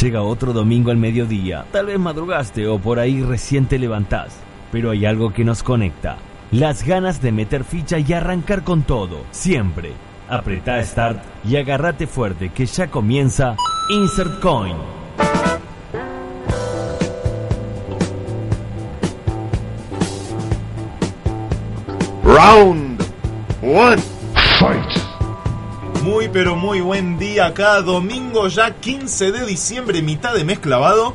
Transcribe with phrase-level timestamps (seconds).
[0.00, 1.66] Llega otro domingo al mediodía.
[1.70, 4.36] Tal vez madrugaste o por ahí recién te levantás.
[4.72, 6.16] Pero hay algo que nos conecta.
[6.50, 9.24] Las ganas de meter ficha y arrancar con todo.
[9.30, 9.92] Siempre.
[10.28, 13.56] Apretá Start y agárrate fuerte que ya comienza
[13.88, 14.76] Insert Coin.
[22.24, 23.00] Round
[23.62, 24.02] one.
[26.04, 31.14] Muy pero muy buen día acá, domingo ya 15 de diciembre, mitad de mes clavado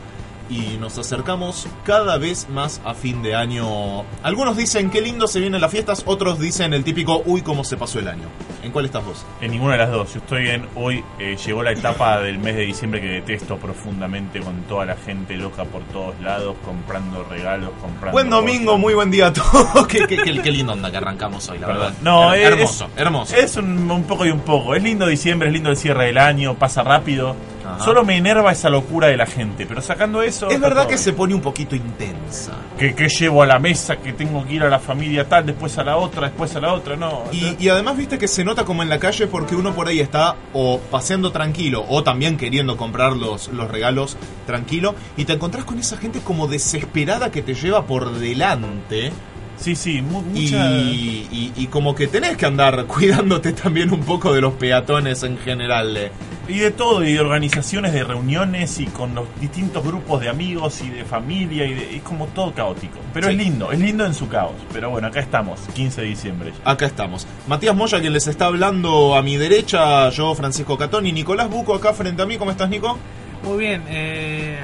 [0.50, 4.04] y nos acercamos cada vez más a fin de año.
[4.24, 7.78] Algunos dicen qué lindo se vienen las fiestas, otros dicen el típico uy cómo se
[7.78, 8.25] pasó el año.
[8.64, 9.25] ¿En cuál estás vos?
[9.41, 10.14] En ninguna de las dos.
[10.14, 14.39] Yo estoy en hoy, eh, llegó la etapa del mes de diciembre que detesto profundamente
[14.41, 18.11] con toda la gente loca por todos lados, comprando regalos, comprando...
[18.11, 18.82] Buen domingo, cosas.
[18.82, 19.88] muy buen día a todos.
[19.88, 21.83] qué, qué, qué- qué lindo onda que arrancamos hoy, la Perdón.
[21.86, 21.97] verdad.
[22.02, 23.36] No, Her- es- hermoso, hermoso.
[23.36, 24.75] Es un, un poco y un poco.
[24.75, 27.36] Es lindo diciembre, es lindo el cierre del año, pasa rápido.
[27.75, 27.83] Ajá.
[27.83, 29.65] Solo me enerva esa locura de la gente.
[29.65, 30.50] Pero sacando eso...
[30.50, 31.00] es verdad que bien.
[31.00, 32.53] se pone un poquito intensa.
[32.77, 35.77] Que, que llevo a la mesa, que tengo que ir a la familia tal, después
[35.77, 37.23] a la otra, después a la otra, no.
[37.31, 39.99] Y, y además viste que se nota como en la calle porque uno por ahí
[39.99, 45.66] está o paseando tranquilo o también queriendo comprar los, los regalos tranquilo y te encontrás
[45.66, 49.11] con esa gente como desesperada que te lleva por delante
[49.59, 50.71] sí, sí, mu- y, mucha...
[50.71, 55.38] y- y como que tenés que andar cuidándote también un poco de los peatones en
[55.38, 55.95] general.
[55.97, 56.11] eh.
[56.47, 60.81] Y de todo, y de organizaciones de reuniones y con los distintos grupos de amigos
[60.81, 62.97] y de familia y de, es como todo caótico.
[63.13, 63.33] Pero Sí.
[63.33, 64.53] es lindo, es lindo en su caos.
[64.73, 66.51] Pero bueno, acá estamos, 15 de diciembre.
[66.66, 67.27] Acá estamos.
[67.47, 71.75] Matías Moya, quien les está hablando a mi derecha, yo Francisco Catón y Nicolás Buco
[71.75, 72.38] acá frente a mí.
[72.39, 72.97] ¿Cómo estás, Nico?
[73.44, 74.57] Muy bien, eh,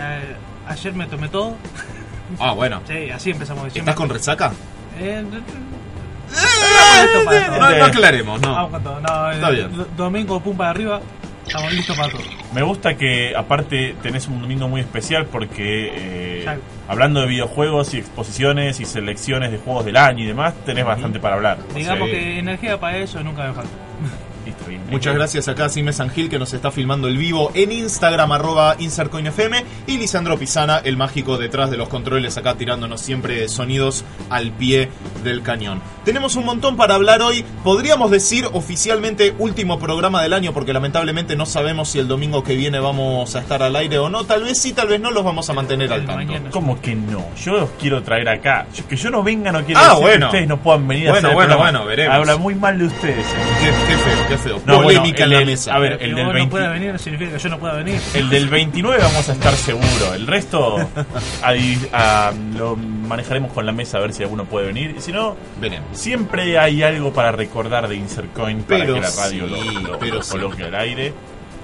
[0.67, 1.55] ayer me tomé todo.
[2.39, 2.81] Ah, bueno.
[2.87, 3.91] Sí, así empezamos diciembre.
[3.91, 4.51] ¿Estás con resaca?
[4.99, 5.23] Eh.
[7.79, 8.67] No, aclaremos, no.
[9.31, 9.75] Está eh, bien.
[9.75, 11.01] do- Domingo, pum para arriba.
[11.45, 12.21] Estamos listos para todo.
[12.53, 15.91] Me gusta que aparte tenés un domingo muy especial porque
[16.43, 20.85] eh, hablando de videojuegos y exposiciones y selecciones de juegos del año y demás, tenés
[20.85, 21.59] bastante para hablar.
[21.75, 23.69] Digamos que energía para eso nunca me falta.
[24.89, 28.75] Muchas gracias acá a Sime Sangil que nos está filmando el vivo en Instagram arroba
[28.79, 34.51] InsertCoinFM y Lisandro Pisana, el mágico detrás de los controles acá tirándonos siempre sonidos al
[34.51, 34.89] pie
[35.23, 35.81] del cañón.
[36.03, 41.35] Tenemos un montón para hablar hoy, podríamos decir oficialmente último programa del año porque lamentablemente
[41.35, 44.43] no sabemos si el domingo que viene vamos a estar al aire o no, tal
[44.43, 46.33] vez sí, tal vez no los vamos a mantener al tanto.
[46.51, 47.25] ¿Cómo que no?
[47.43, 48.67] Yo los quiero traer acá.
[48.87, 50.19] Que yo no venga no quiere Ah, decir bueno.
[50.19, 51.79] que ustedes no puedan venir a Bueno, hacer el bueno, programa.
[51.79, 52.15] bueno, veremos.
[52.17, 53.25] Habla muy mal de ustedes.
[53.25, 53.33] eh.
[53.61, 54.61] Qué, qué feo, qué feo.
[54.65, 55.73] No, Polémica el en la del- mesa.
[55.75, 57.73] a ver, Que el vos del no 20 pueda venir significa que yo no pueda
[57.73, 57.99] venir.
[58.13, 60.13] El del 29 vamos a estar seguro.
[60.13, 60.77] El resto
[62.57, 64.95] lo manejaremos con la mesa a ver si alguno puede venir.
[64.97, 65.87] Y si no, Veremos.
[65.97, 69.99] siempre hay algo para recordar de Insercoin para Pero que la radio lo- sí, lo,
[69.99, 70.31] pero lo sí.
[70.31, 71.13] coloque al aire.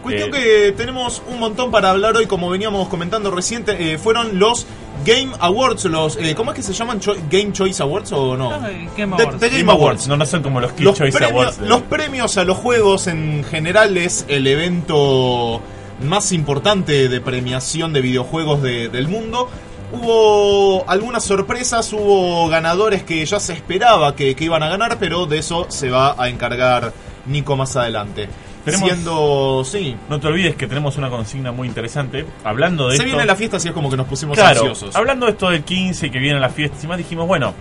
[0.01, 4.39] Cuestión Eh, que tenemos un montón para hablar hoy, como veníamos comentando reciente, eh, fueron
[4.39, 4.65] los
[5.05, 6.99] Game Awards, los eh, ¿cómo es que se llaman?
[6.99, 8.51] Cho- Game Choice Awards o no?
[8.51, 9.39] No, Game The- Awards.
[9.39, 10.07] The Game Awards.
[10.07, 11.59] No, no son como los Kid Los, Choice premios, Awards.
[11.61, 15.61] de- los premios a los juegos en general es el evento
[16.03, 19.49] más importante de premiación de videojuegos de- del mundo.
[19.93, 25.25] Hubo algunas sorpresas, hubo ganadores que ya se esperaba que, que iban a ganar, pero
[25.25, 26.93] de eso se va a encargar
[27.25, 28.29] Nico más adelante.
[28.65, 32.25] Tenemos- Siendo, sí, No te olvides que tenemos una consigna muy interesante.
[32.43, 33.05] Hablando de Se esto.
[33.15, 34.95] viene la fiesta, así es como que nos pusimos Claro, ansiosos.
[34.95, 37.53] hablando de esto del 15 que viene la fiesta y más dijimos, bueno,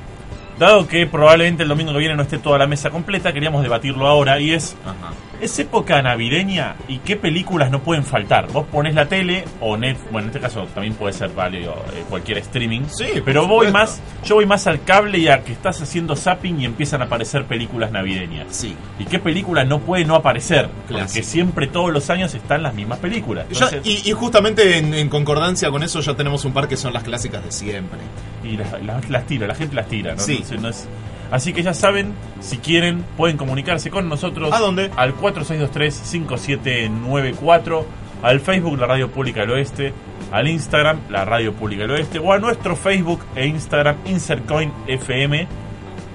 [0.58, 4.06] dado que probablemente el domingo que viene no esté toda la mesa completa, queríamos debatirlo
[4.06, 5.12] ahora y es, Ajá.
[5.40, 8.50] Es época navideña y qué películas no pueden faltar.
[8.52, 12.04] Vos pones la tele o net, bueno, en este caso también puede ser válido eh,
[12.08, 13.72] cualquier streaming, Sí, pero voy supuesto.
[13.72, 17.06] más, yo voy más al cable y a que estás haciendo zapping y empiezan a
[17.06, 18.46] aparecer películas navideñas.
[18.50, 18.74] Sí.
[18.98, 20.68] ¿Y qué película no puede no aparecer?
[20.68, 21.26] Porque Clásico.
[21.26, 23.46] siempre todos los años están las mismas películas.
[23.50, 26.76] Ya- Entonces- y, y justamente en, en concordancia con eso ya tenemos un par que
[26.76, 27.98] son las clásicas de siempre.
[28.44, 30.20] Y las, las- las tira, la gente las tira, ¿no?
[30.20, 30.32] Sí.
[30.36, 30.88] Entonces, no es-
[31.30, 34.52] Así que ya saben, si quieren, pueden comunicarse con nosotros.
[34.52, 34.90] ¿A dónde?
[34.96, 37.84] Al 4623-5794,
[38.22, 39.92] al Facebook La Radio Pública del Oeste,
[40.32, 45.46] al Instagram La Radio Pública del Oeste, o a nuestro Facebook e Instagram Insertcoin FM,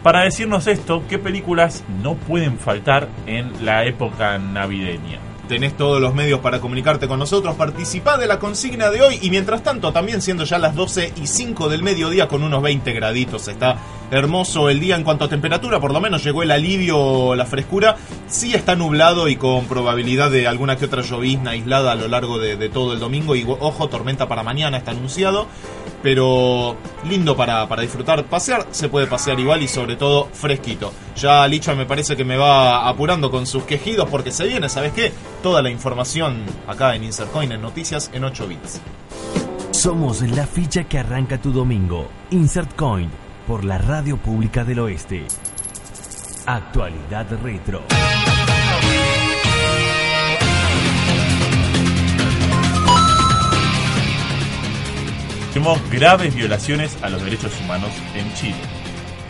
[0.03, 5.19] para decirnos esto, qué películas no pueden faltar en la época navideña.
[5.47, 9.29] Tenés todos los medios para comunicarte con nosotros, participá de la consigna de hoy y
[9.29, 13.47] mientras tanto también siendo ya las 12 y 5 del mediodía con unos 20 graditos
[13.47, 13.77] está
[14.11, 17.95] hermoso el día en cuanto a temperatura, por lo menos llegó el alivio, la frescura.
[18.27, 22.39] Sí está nublado y con probabilidad de alguna que otra llovizna aislada a lo largo
[22.39, 23.35] de, todo el domingo.
[23.35, 25.47] Y ojo, tormenta para mañana está anunciado.
[26.01, 28.23] Pero lindo para, para disfrutar.
[28.25, 30.93] Pasear se puede pasear igual y sobre todo fresquito.
[31.15, 34.93] Ya Licha me parece que me va apurando con sus quejidos porque se viene, ¿sabes
[34.93, 35.11] qué?
[35.41, 38.81] Toda la información acá en Insercoin en Noticias en 8 bits.
[39.71, 42.07] Somos la ficha que arranca tu domingo.
[42.31, 45.25] Insert Coin por la Radio Pública del Oeste.
[46.45, 47.83] Actualidad Retro.
[55.53, 58.55] Tenemos graves violaciones a los derechos humanos en Chile.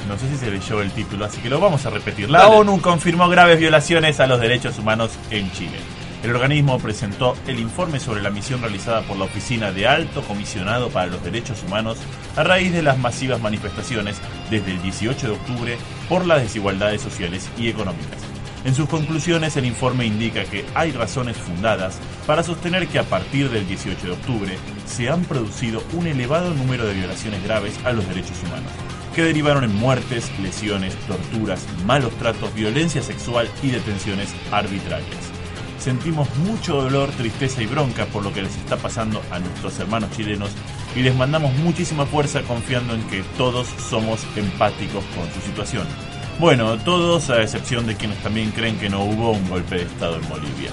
[0.07, 2.29] No sé si se leyó el título, así que lo vamos a repetir.
[2.29, 2.56] La Dale.
[2.57, 5.77] ONU confirmó graves violaciones a los derechos humanos en Chile.
[6.25, 10.89] El organismo presentó el informe sobre la misión realizada por la Oficina de Alto Comisionado
[10.89, 12.00] para los Derechos Humanos
[12.36, 14.18] a raíz de las masivas manifestaciones
[14.50, 15.77] desde el 18 de octubre
[16.10, 18.18] por las desigualdades sociales y económicas.
[18.63, 23.51] En sus conclusiones, el informe indica que hay razones fundadas para sostener que a partir
[23.51, 24.57] del 18 de octubre
[24.88, 28.71] se han producido un elevado número de violaciones graves a los derechos humanos,
[29.13, 35.34] que derivaron en muertes, lesiones, torturas, malos tratos, violencia sexual y detenciones arbitrarias.
[35.85, 40.09] Sentimos mucho dolor, tristeza y bronca por lo que les está pasando a nuestros hermanos
[40.17, 40.49] chilenos
[40.95, 45.85] y les mandamos muchísima fuerza confiando en que todos somos empáticos con su situación.
[46.39, 50.15] Bueno, todos a excepción de quienes también creen que no hubo un golpe de Estado
[50.15, 50.71] en Bolivia.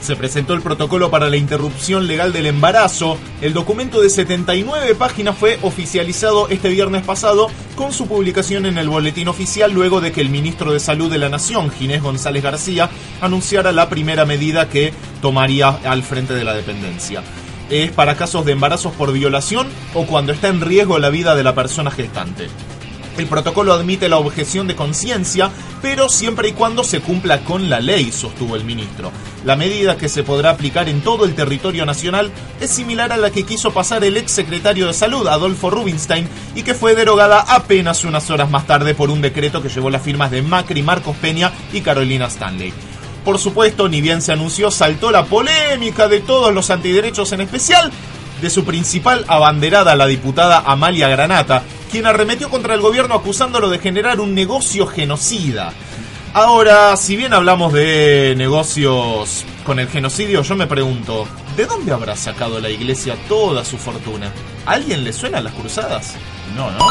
[0.00, 3.18] Se presentó el protocolo para la interrupción legal del embarazo.
[3.40, 8.88] El documento de 79 páginas fue oficializado este viernes pasado con su publicación en el
[8.88, 12.88] boletín oficial luego de que el ministro de Salud de la Nación, Ginés González García,
[13.20, 17.22] anunciara la primera medida que tomaría al frente de la dependencia.
[17.68, 21.42] Es para casos de embarazos por violación o cuando está en riesgo la vida de
[21.42, 22.48] la persona gestante.
[23.18, 25.50] El protocolo admite la objeción de conciencia,
[25.82, 29.10] pero siempre y cuando se cumpla con la ley, sostuvo el ministro.
[29.44, 32.30] La medida que se podrá aplicar en todo el territorio nacional
[32.60, 36.62] es similar a la que quiso pasar el ex secretario de Salud, Adolfo Rubinstein, y
[36.62, 40.30] que fue derogada apenas unas horas más tarde por un decreto que llevó las firmas
[40.30, 42.72] de Macri, Marcos Peña y Carolina Stanley.
[43.24, 47.90] Por supuesto, ni bien se anunció, saltó la polémica de todos los antiderechos, en especial
[48.40, 53.78] de su principal abanderada, la diputada Amalia Granata, quien arremetió contra el gobierno acusándolo de
[53.78, 55.72] generar un negocio genocida.
[56.34, 61.26] Ahora, si bien hablamos de negocios con el genocidio, yo me pregunto,
[61.56, 64.30] ¿de dónde habrá sacado la iglesia toda su fortuna?
[64.66, 66.14] ¿A alguien le suenan las cruzadas?
[66.54, 66.86] No, ¿no?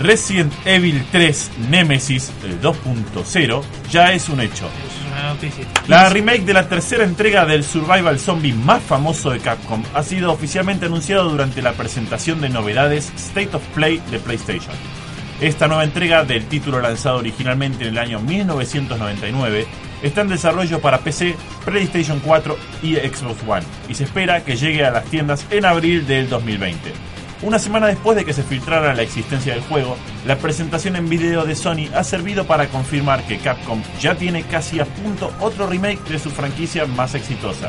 [0.00, 4.68] Resident Evil 3 Nemesis eh, 2.0 ya es un hecho.
[5.88, 10.32] La remake de la tercera entrega del survival zombie más famoso de Capcom ha sido
[10.32, 14.74] oficialmente anunciado durante la presentación de novedades State of Play de PlayStation.
[15.40, 19.66] Esta nueva entrega del título lanzado originalmente en el año 1999
[20.02, 21.34] está en desarrollo para PC,
[21.64, 26.06] PlayStation 4 y Xbox One y se espera que llegue a las tiendas en abril
[26.06, 27.13] del 2020.
[27.44, 31.44] Una semana después de que se filtrara la existencia del juego, la presentación en video
[31.44, 36.02] de Sony ha servido para confirmar que Capcom ya tiene casi a punto otro remake
[36.08, 37.68] de su franquicia más exitosa.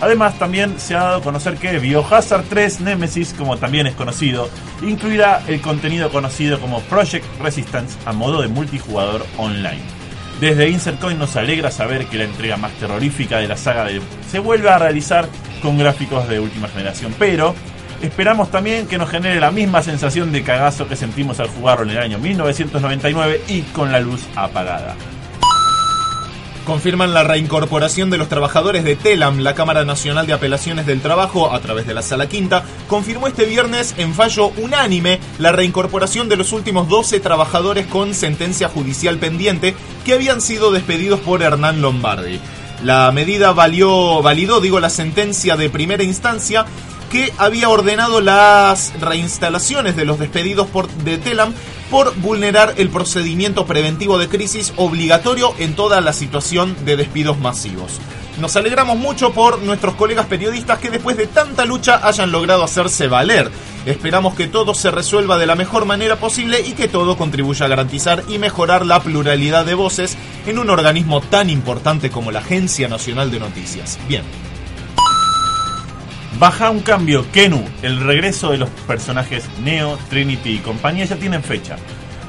[0.00, 4.48] Además, también se ha dado a conocer que Biohazard 3 Nemesis, como también es conocido,
[4.82, 9.80] incluirá el contenido conocido como Project Resistance a modo de multijugador online.
[10.40, 14.02] Desde Insert Coin nos alegra saber que la entrega más terrorífica de la saga de-
[14.30, 15.26] se vuelve a realizar
[15.62, 17.54] con gráficos de última generación, pero
[18.02, 21.90] esperamos también que nos genere la misma sensación de cagazo que sentimos al jugarlo en
[21.90, 24.94] el año 1999 y con la luz apagada.
[26.64, 31.52] confirman la reincorporación de los trabajadores de TELAM, la Cámara Nacional de Apelaciones del Trabajo,
[31.52, 36.36] a través de la Sala Quinta, confirmó este viernes en fallo unánime la reincorporación de
[36.36, 42.40] los últimos 12 trabajadores con sentencia judicial pendiente que habían sido despedidos por Hernán Lombardi.
[42.82, 46.66] La medida valió, validó, digo, la sentencia de primera instancia
[47.16, 51.54] que había ordenado las reinstalaciones de los despedidos por, de Telam
[51.90, 58.02] por vulnerar el procedimiento preventivo de crisis obligatorio en toda la situación de despidos masivos.
[58.38, 63.08] Nos alegramos mucho por nuestros colegas periodistas que después de tanta lucha hayan logrado hacerse
[63.08, 63.50] valer.
[63.86, 67.70] Esperamos que todo se resuelva de la mejor manera posible y que todo contribuya a
[67.70, 72.88] garantizar y mejorar la pluralidad de voces en un organismo tan importante como la Agencia
[72.88, 73.98] Nacional de Noticias.
[74.06, 74.22] Bien,
[76.38, 81.42] Baja un cambio, Kenu, el regreso de los personajes Neo, Trinity y compañía ya tienen
[81.42, 81.76] fecha.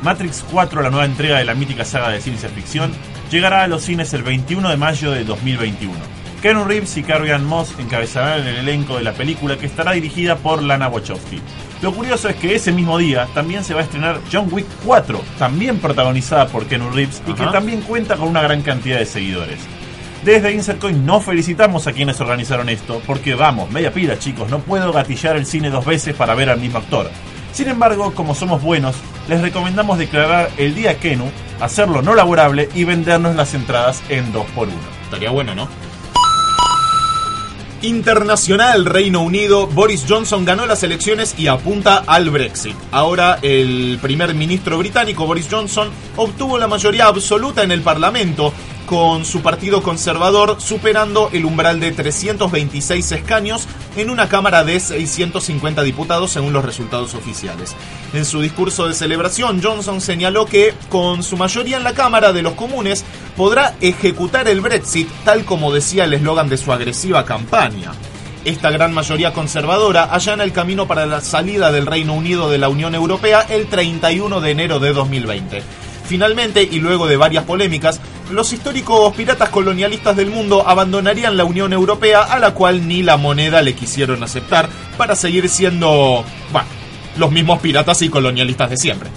[0.01, 2.93] Matrix 4, la nueva entrega de la mítica saga de ciencia ficción,
[3.29, 5.93] llegará a los cines el 21 de mayo de 2021.
[6.41, 10.37] Keanu Reeves y Carrie Ann Moss encabezarán el elenco de la película que estará dirigida
[10.37, 11.41] por Lana Wachowski.
[11.81, 15.21] Lo curioso es que ese mismo día también se va a estrenar John Wick 4,
[15.37, 19.59] también protagonizada por Keanu Reeves y que también cuenta con una gran cantidad de seguidores.
[20.23, 24.91] Desde Insercoin no felicitamos a quienes organizaron esto, porque vamos, media pila chicos, no puedo
[24.91, 27.09] gatillar el cine dos veces para ver al mismo actor.
[27.53, 28.95] Sin embargo, como somos buenos,
[29.29, 34.69] les recomendamos declarar el día Kenu, hacerlo no laborable y vendernos las entradas en 2x1.
[35.05, 35.67] Estaría bueno, ¿no?
[37.83, 42.75] Internacional Reino Unido, Boris Johnson ganó las elecciones y apunta al Brexit.
[42.91, 48.51] Ahora el primer ministro británico Boris Johnson obtuvo la mayoría absoluta en el Parlamento
[48.87, 53.67] con su partido conservador superando el umbral de 326 escaños
[53.97, 57.75] en una Cámara de 650 diputados según los resultados oficiales.
[58.13, 62.41] En su discurso de celebración, Johnson señaló que con su mayoría en la Cámara de
[62.41, 63.03] los Comunes
[63.35, 67.91] podrá ejecutar el Brexit tal como decía el eslogan de su agresiva campaña.
[68.45, 72.69] Esta gran mayoría conservadora allana el camino para la salida del Reino Unido de la
[72.69, 75.61] Unión Europea el 31 de enero de 2020.
[76.07, 77.99] Finalmente, y luego de varias polémicas,
[78.31, 83.17] los históricos piratas colonialistas del mundo abandonarían la Unión Europea a la cual ni la
[83.17, 86.67] moneda le quisieron aceptar para seguir siendo, bueno,
[87.17, 89.09] los mismos piratas y colonialistas de siempre.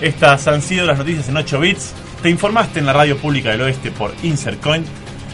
[0.00, 1.92] Estas han sido las noticias en 8 bits.
[2.22, 4.84] Te informaste en la radio pública del oeste por Insercoin.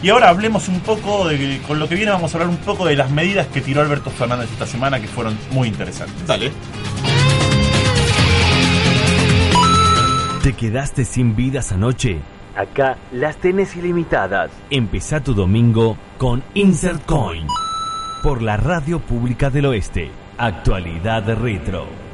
[0.03, 1.59] Y ahora hablemos un poco de.
[1.67, 4.11] Con lo que viene, vamos a hablar un poco de las medidas que tiró Alberto
[4.11, 6.27] Fernández esta semana que fueron muy interesantes.
[6.27, 6.51] Dale.
[10.47, 12.21] ¿Te quedaste sin vidas anoche?
[12.55, 14.49] Acá las tenés ilimitadas.
[14.69, 17.45] Empezá tu domingo con Insert Coin.
[18.23, 20.09] Por la Radio Pública del Oeste.
[20.37, 22.06] Actualidad retro.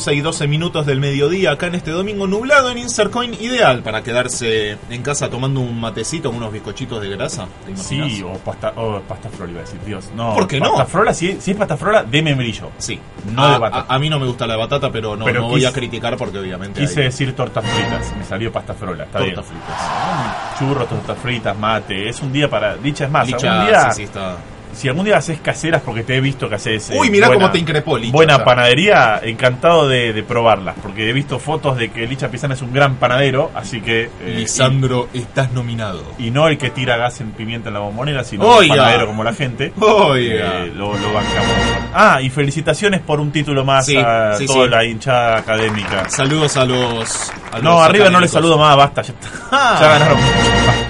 [0.00, 4.02] 12 y 12 minutos del mediodía acá en este domingo nublado en Insercoin, ideal para
[4.02, 7.46] quedarse en casa tomando un matecito con unos bizcochitos de grasa.
[7.66, 7.76] ¿te?
[7.76, 10.10] Sí, o pasta, o pasta frola, iba a decir, Dios.
[10.16, 10.70] No, ¿Por qué no?
[10.70, 12.70] pasta frola, si, si es pasta frola, de membrillo.
[12.78, 12.98] Sí.
[13.34, 13.92] No a, de batata.
[13.92, 15.72] a- a mí no me gusta la batata, pero no, Pero no voy quise- a
[15.72, 19.62] criticar porque obviamente Quise hay decir tortas fritas, me salió pasta frola, está tortas bien.
[19.62, 20.58] fritas.
[20.58, 22.76] Churros, tortas fritas, mate, es un día para...
[22.76, 24.36] Dicha es más, Licha, algún día, sí, sí, está.
[24.72, 26.90] Si algún día haces caseras, porque te he visto que haces...
[26.90, 31.08] eh, Uy, mirá buena- cómo te increpó, Licha, Buena panadería, encantado de, de probarlas, porque
[31.08, 34.04] he visto fotos de que Licha Pizana es un gran panadero, así que...
[34.04, 36.02] eh, Lisandro, estás nominado.
[36.18, 39.24] y, no el que tira gas en pimienta en la bombonera, sino un panadero como
[39.24, 39.72] la gente.
[39.80, 40.64] Oiga.
[40.64, 41.50] Eh, lo, lo bancamos.
[41.94, 44.70] Ah, y felicitaciones por un título más Sí, a sí, toda sí.
[44.70, 46.08] la hinchada académica.
[46.08, 47.30] Saludos a los.
[47.52, 49.14] a No, los arriba no les saludo más, basta, ya.
[49.50, 49.76] Ah.
[49.80, 50.18] Ya ganaron.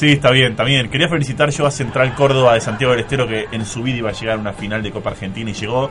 [0.00, 0.88] Sí, está bien, está bien.
[0.88, 4.08] Quería felicitar yo a Central Córdoba de Santiago del Estero que en su vida iba
[4.08, 5.90] a llegar a una final de Copa Argentina y llegó.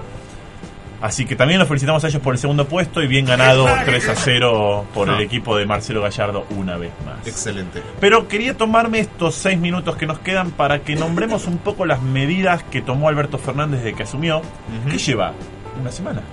[1.00, 4.10] Así que también los felicitamos a ellos por el segundo puesto y bien ganado 3
[4.10, 7.28] a 0 por el equipo de Marcelo Gallardo una vez más.
[7.28, 7.84] Excelente.
[8.00, 12.02] Pero quería tomarme estos seis minutos que nos quedan para que nombremos un poco las
[12.02, 14.42] medidas que tomó Alberto Fernández desde que asumió.
[14.90, 15.34] ¿Qué lleva?
[15.80, 16.24] ¿Una semana?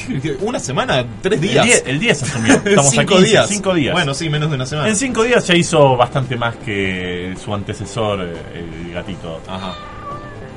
[0.40, 1.64] Una semana, tres días.
[1.64, 2.54] 10, el 10 asumió.
[2.64, 3.48] Estamos cinco aquí, días.
[3.48, 3.92] Cinco días.
[3.92, 4.88] Bueno, sí, menos de una semana.
[4.88, 8.34] En cinco días ya hizo bastante más que su antecesor, eh,
[8.86, 9.40] el gatito.
[9.46, 9.91] Ajá.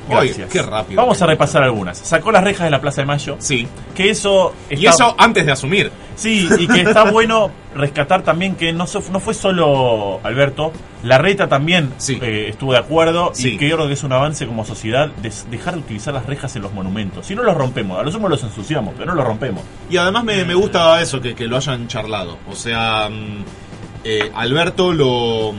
[0.09, 0.50] Gracias.
[0.50, 1.01] Qué rápido.
[1.01, 1.97] Vamos a repasar algunas.
[1.97, 3.35] Sacó las rejas de la Plaza de Mayo.
[3.39, 3.67] Sí.
[3.95, 4.53] Que eso.
[4.69, 5.91] Y eso antes de asumir.
[6.15, 10.71] Sí, y que está bueno rescatar también que no, so- no fue solo Alberto,
[11.03, 12.17] la reta también Sí.
[12.21, 13.50] eh, estuvo de acuerdo Sí.
[13.50, 16.25] y que yo creo que es un avance como sociedad de dejar de utilizar las
[16.25, 17.25] rejas en los monumentos.
[17.25, 19.62] Si no los rompemos, a lo sumo los ensuciamos, pero no los rompemos.
[19.89, 22.38] Y además me, me gusta eso, que, que lo hayan charlado.
[22.50, 23.43] O sea, mm,
[24.05, 25.53] eh, Alberto lo,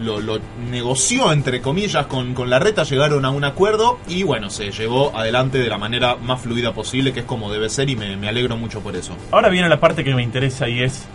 [0.00, 4.50] lo, lo negoció, entre comillas, con, con la reta, llegaron a un acuerdo y bueno,
[4.50, 7.96] se llevó adelante de la manera más fluida posible, que es como debe ser y
[7.96, 9.16] me, me alegro mucho por eso.
[9.30, 11.06] Ahora viene la parte que me interesa y es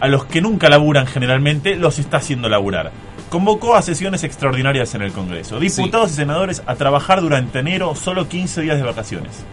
[0.00, 2.92] a los que nunca laburan generalmente los está haciendo laburar.
[3.30, 5.58] Convocó a sesiones extraordinarias en el Congreso.
[5.58, 9.44] Diputados y senadores a trabajar durante enero solo 15 días de vacaciones.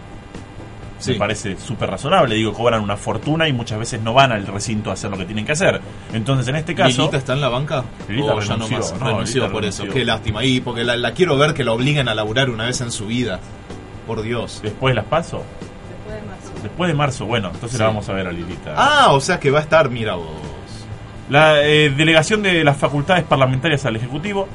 [0.98, 1.12] Sí.
[1.12, 2.34] Me parece súper razonable.
[2.36, 5.26] Digo, cobran una fortuna y muchas veces no van al recinto a hacer lo que
[5.26, 5.80] tienen que hacer.
[6.12, 7.02] Entonces, en este caso...
[7.02, 7.84] ¿Lilita está en la banca?
[8.08, 9.00] Lilita ¿O ya no renunció, más?
[9.00, 9.84] no, renunció Lilita por eso.
[9.92, 10.44] Qué lástima.
[10.44, 13.06] Y porque la, la quiero ver que la obliguen a laburar una vez en su
[13.06, 13.40] vida.
[14.06, 14.60] Por Dios.
[14.62, 15.42] Después las paso.
[16.62, 17.78] Después de marzo, bueno, entonces Sí.
[17.78, 18.74] la vamos a ver a Lilita.
[18.76, 20.26] Ah, o sea que va a estar, mira vos.
[21.28, 24.48] La eh, delegación de las facultades parlamentarias al Ejecutivo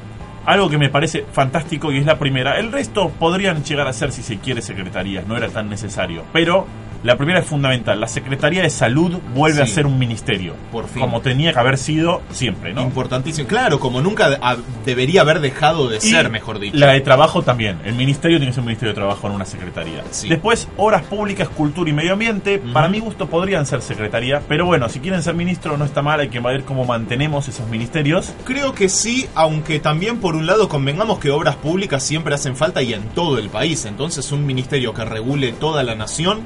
[0.46, 2.58] algo que me parece fantástico y es la primera.
[2.58, 6.24] El resto podrían llegar a ser, si se quiere, secretarías, no era tan necesario.
[6.32, 6.66] Pero
[7.02, 8.00] la primera es fundamental.
[8.00, 10.54] La Secretaría de Salud vuelve a ser un ministerio.
[10.70, 11.00] Por fin.
[11.00, 12.82] Como tenía que haber sido siempre, ¿no?
[12.82, 13.48] Importantísimo.
[13.48, 16.76] Claro, como nunca de- a- debería haber dejado de Y ser, mejor dicho.
[16.76, 17.78] La de trabajo también.
[17.84, 20.02] El ministerio tiene que ser un ministerio de trabajo en una secretaría.
[20.10, 20.28] Sí.
[20.28, 22.58] Después, obras públicas, cultura y medio ambiente.
[22.72, 24.40] Para mi gusto podrían ser secretaría.
[24.48, 26.20] Pero bueno, si quieren ser ministro no está mal.
[26.20, 28.32] Hay que ver cómo mantenemos esos ministerios.
[28.44, 32.82] Creo que sí, aunque también por un lado convengamos que obras públicas siempre hacen falta
[32.82, 33.84] y en todo el país.
[33.86, 36.40] Entonces un ministerio que regule toda la nación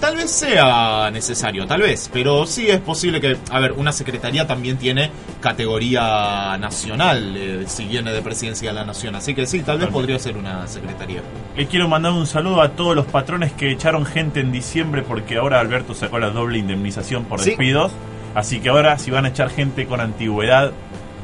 [0.00, 2.08] tal vez sea necesario, tal vez.
[2.12, 7.84] Pero sí es posible que, a ver, una secretaría también tiene categoría nacional eh, si
[7.86, 9.14] viene de presidencia de la nación.
[9.16, 11.20] Así que sí, tal vez podría ser una secretaría.
[11.56, 15.36] Le quiero mandar un saludo a todos los patrones que echaron gente en diciembre porque
[15.36, 17.50] ahora Alberto sacó la doble indemnización por Sí.
[17.50, 17.92] despidos.
[18.34, 20.72] Así que ahora si van a echar gente con antigüedad,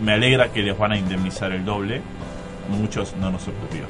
[0.02, 2.02] me alegra que les van a indemnizar el doble.
[2.69, 3.85] Muchos no nos ocurrió.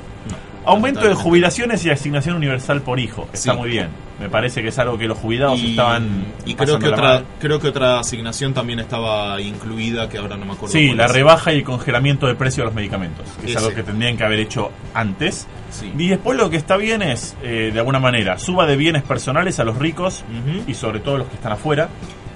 [0.66, 3.28] Aumento de jubilaciones y asignación universal por hijo.
[3.32, 3.58] Está Sí.
[3.58, 3.88] muy bien.
[4.20, 6.24] Me parece que es algo que los jubilados Y, estaban.
[6.46, 7.24] y creo que otra mal.
[7.40, 10.72] creo que otra asignación también estaba incluida que ahora no me acuerdo.
[10.72, 11.12] Sí, la es.
[11.12, 14.24] rebaja y el congelamiento de precio de los medicamentos, que es algo que tendrían que
[14.24, 15.46] haber hecho antes.
[15.70, 15.92] Sí.
[15.98, 19.58] Y después lo que está bien es, eh, de alguna manera, suba de bienes personales
[19.58, 20.24] a los ricos
[20.66, 21.88] y sobre todo los que están afuera.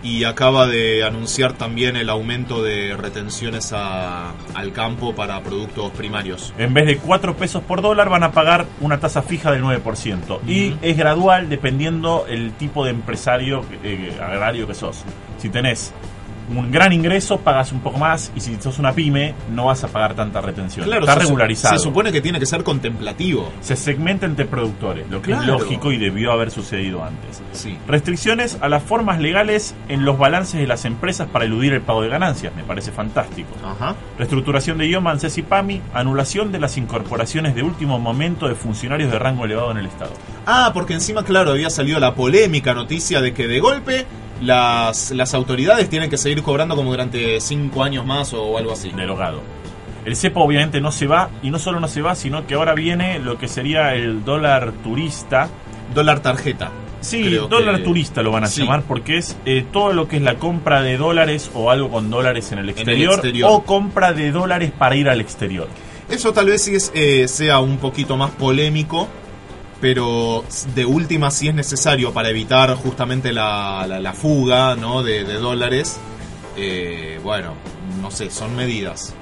[0.09, 6.55] Y acaba de anunciar también el aumento de retenciones a- al campo para productos primarios.
[6.57, 10.41] En vez de 4 pesos por dólar van a pagar una tasa fija del 9%.
[10.47, 10.79] Y Ujú.
[10.83, 15.03] es gradual dependiendo el tipo de empresario eh, agrario que sos.
[15.39, 15.93] Si tenés
[16.55, 18.33] un gran ingreso, pagas un poco más.
[18.35, 20.93] Y si sos una pyme, no vas a pagar tanta retención.
[20.93, 21.77] Está se regularizado.
[21.77, 23.51] Se supone que tiene que ser contemplativo.
[23.61, 25.43] Se segmenta entre productores, lo que Claro.
[25.43, 27.43] es lógico y debió haber sucedido antes.
[27.53, 27.77] Sí.
[27.87, 32.03] Restricciones a las formas legales en los balances de las empresas para eludir el pago
[32.03, 33.49] de ganancias, me parece fantástico.
[33.65, 33.95] Ajá.
[34.19, 39.11] Reestructuración de IOMA, ANSES y PAMI, anulación de las incorporaciones de último momento de funcionarios
[39.13, 40.13] de rango elevado en el Estado.
[40.47, 44.07] Ah, porque encima, claro, había salido la polémica noticia de que de golpe
[44.43, 48.91] las, las autoridades tienen que seguir cobrando como durante cinco años más o algo así.
[48.91, 49.41] derogado.
[50.05, 52.75] El cepo obviamente no se va, y no solo no se va, sino que ahora
[52.75, 55.49] viene lo que sería el dólar turista.
[55.95, 56.71] Dólar tarjeta.
[57.01, 58.63] Sí, Creo dólar que- turista lo van a Sí.
[58.63, 62.11] llamar porque es eh, todo lo que es la compra de dólares o algo con
[62.11, 63.51] dólares en el exterior, exterior.
[63.53, 65.69] o compra de dólares para ir al exterior.
[66.11, 69.09] Eso tal vez sí es, eh, sea un poquito más polémico,
[69.81, 70.45] pero
[70.75, 75.03] de última sí es necesario para evitar justamente la, la- la fuga ¿no?
[75.03, 75.99] de, de dólares.
[76.57, 77.55] Eh, bueno,
[78.01, 79.15] no sé, son medidas.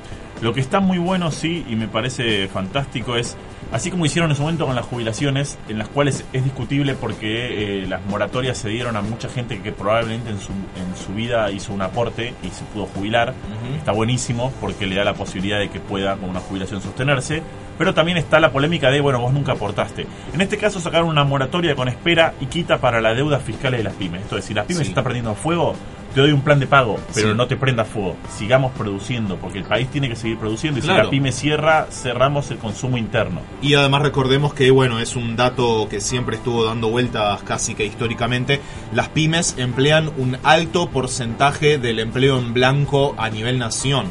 [0.42, 3.36] Lo que está muy bueno, sí, y me parece fantástico es,
[3.72, 7.82] así como hicieron en su momento con las jubilaciones, en las cuales es discutible porque
[7.82, 11.50] eh, las moratorias se dieron a mucha gente que probablemente en su, en su vida
[11.50, 13.32] hizo un aporte y se pudo jubilar.
[13.78, 17.42] Está buenísimo porque le da la posibilidad de que pueda con una jubilación sostenerse.
[17.78, 20.06] Pero también está la polémica de, bueno, vos nunca aportaste.
[20.32, 23.82] En este caso sacaron una moratoria con espera y quita para la deuda fiscal de
[23.82, 24.22] las pymes.
[24.22, 24.84] Esto es, si las pymes Sí.
[24.86, 25.74] se está prendiendo fuego,
[26.14, 27.34] te doy un plan de pago, pero Sí.
[27.36, 28.16] no te prenda fuego.
[28.34, 30.78] Sigamos produciendo, porque el país tiene que seguir produciendo.
[30.78, 33.40] Y si la pyme cierra, cerramos el consumo interno.
[33.60, 37.84] Y además recordemos que, bueno, es un dato que siempre estuvo dando vueltas casi que
[37.84, 38.62] históricamente.
[38.94, 44.06] Las pymes emplean un alto porcentaje del empleo en blanco a nivel nación.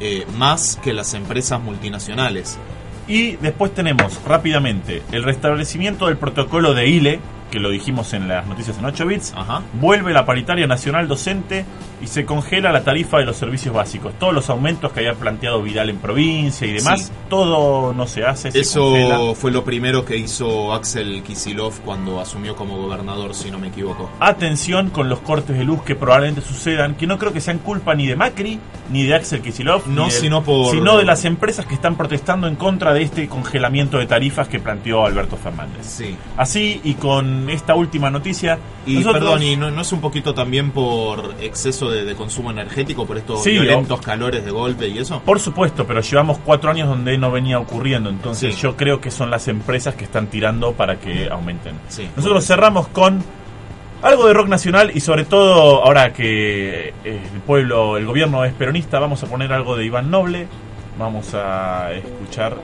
[0.00, 2.58] Eh, más que las empresas multinacionales.
[3.06, 8.46] Y después tenemos rápidamente el restablecimiento del protocolo de ILE, que lo dijimos en las
[8.46, 9.34] noticias en 8 bits.
[9.36, 9.62] Ajá.
[9.74, 11.64] Vuelve la paritaria nacional docente
[12.02, 14.14] y se congela la tarifa de los servicios básicos.
[14.18, 17.12] Todos los aumentos que había planteado Vidal en provincia y demás, Sí.
[17.28, 18.50] todo no se hace.
[18.52, 19.18] Se Eso congela.
[19.34, 24.08] fue lo primero que hizo Axel Kisilov cuando asumió como gobernador, si no me equivoco.
[24.20, 27.94] Atención con los cortes de luz que probablemente sucedan, que no creo que sean culpa
[27.94, 28.58] ni de Macri,
[28.90, 32.56] ni de Axel Kicillof, No, sino por- sino de las empresas que están protestando en
[32.56, 35.86] contra de este congelamiento de tarifas que planteó Alberto Fernández.
[35.86, 36.16] Sí.
[36.36, 40.34] Así, y con esta última noticia, Y nosotros- perdón, ¿y no, no es un poquito
[40.34, 44.98] también por exceso de, de consumo energético, por estos Sí, violentos calores de golpe y
[44.98, 45.20] eso?
[45.24, 48.60] Por supuesto, pero llevamos cuatro años donde no venía ocurriendo, entonces Sí.
[48.62, 51.74] yo creo que son las empresas que están tirando para que aumenten.
[51.88, 52.08] Sí.
[52.16, 53.22] Nosotros cerramos con
[54.02, 58.52] algo de rock nacional y sobre todo ahora que eh, el pueblo, el gobierno es
[58.54, 60.46] peronista, vamos a poner algo de Iván Noble,
[60.98, 62.56] vamos a escuchar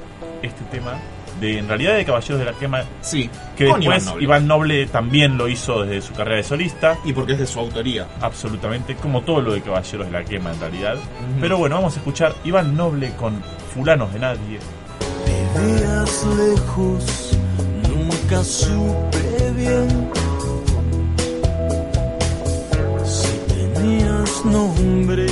[0.42, 0.94] este tema
[1.40, 4.74] de en realidad de Caballeros de la Quema, Sí, que con después Iván Iván Noble.
[4.80, 4.86] Noble.
[4.86, 6.98] también lo hizo desde su carrera de solista.
[7.04, 8.06] Y porque es de su autoría.
[8.20, 10.96] Absolutamente, como todo lo de Caballeros de la Quema en realidad.
[11.40, 13.42] Pero bueno, vamos a escuchar Iván Noble con
[13.74, 14.58] Fulanos de Nadie.
[15.56, 17.38] Vivías lejos,
[17.88, 20.10] nunca supe bien
[23.04, 25.26] si tenías nombre,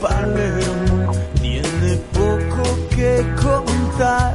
[0.00, 2.62] Palermo tiene poco
[2.96, 4.34] que contar.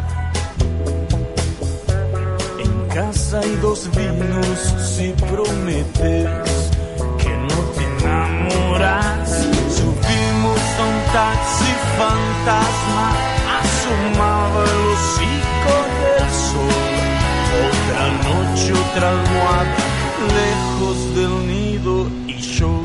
[2.59, 4.57] En casa hay dos vinos
[4.95, 6.29] si prometes
[7.17, 9.29] que no te enamoras.
[9.77, 13.07] Subimos a un taxi fantasma,
[13.61, 16.85] asomaba el hocico del sol.
[17.65, 19.77] Otra noche, otra almohada,
[20.37, 21.93] lejos del nido
[22.27, 22.84] y yo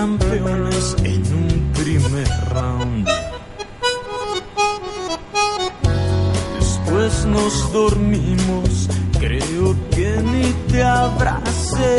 [0.00, 3.06] campeones en un primer round.
[6.58, 11.98] Después nos dormimos, creo que ni te abracé.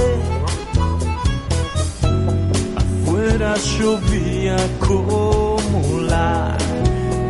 [2.81, 6.57] Afuera llovía como la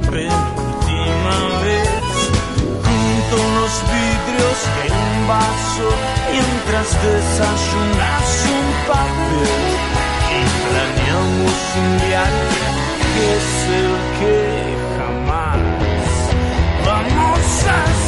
[0.09, 2.15] penúltima vez.
[2.87, 5.87] Junto los vidrios en un vaso,
[6.31, 10.00] mientras desayunas un papel.
[10.69, 12.61] Planeamos un viaje
[13.13, 14.35] que es el que
[14.97, 15.59] jamás
[16.85, 18.00] vamos a hacer.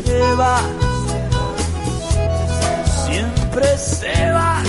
[0.00, 0.58] Se va,
[3.04, 4.62] siempre se va.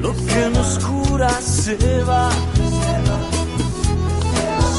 [0.00, 2.30] Lo que nos cura se va,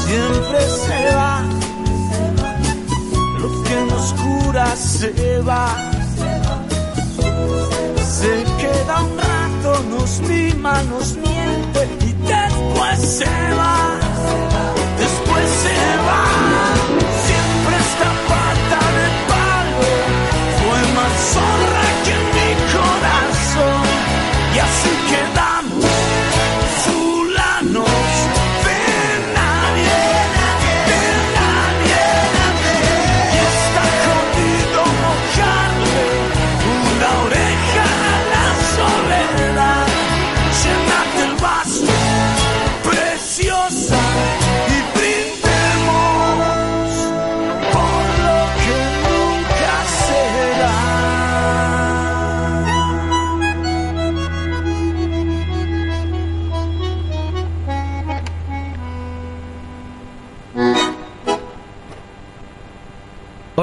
[0.06, 1.42] siempre se va.
[3.38, 5.68] Lo que nos cura se va.
[8.18, 13.76] Se queda un rato, nos mima, nos miente y después se va.
[14.98, 17.13] Después se va.
[21.36, 21.73] Más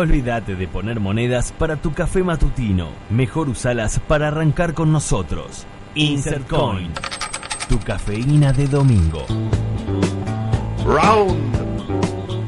[0.01, 2.87] Olvídate de poner monedas para tu café matutino.
[3.11, 5.67] Mejor usalas para arrancar con nosotros.
[5.93, 6.91] Insert Coin.
[7.69, 9.23] Tu cafeína de domingo.
[10.83, 11.37] Round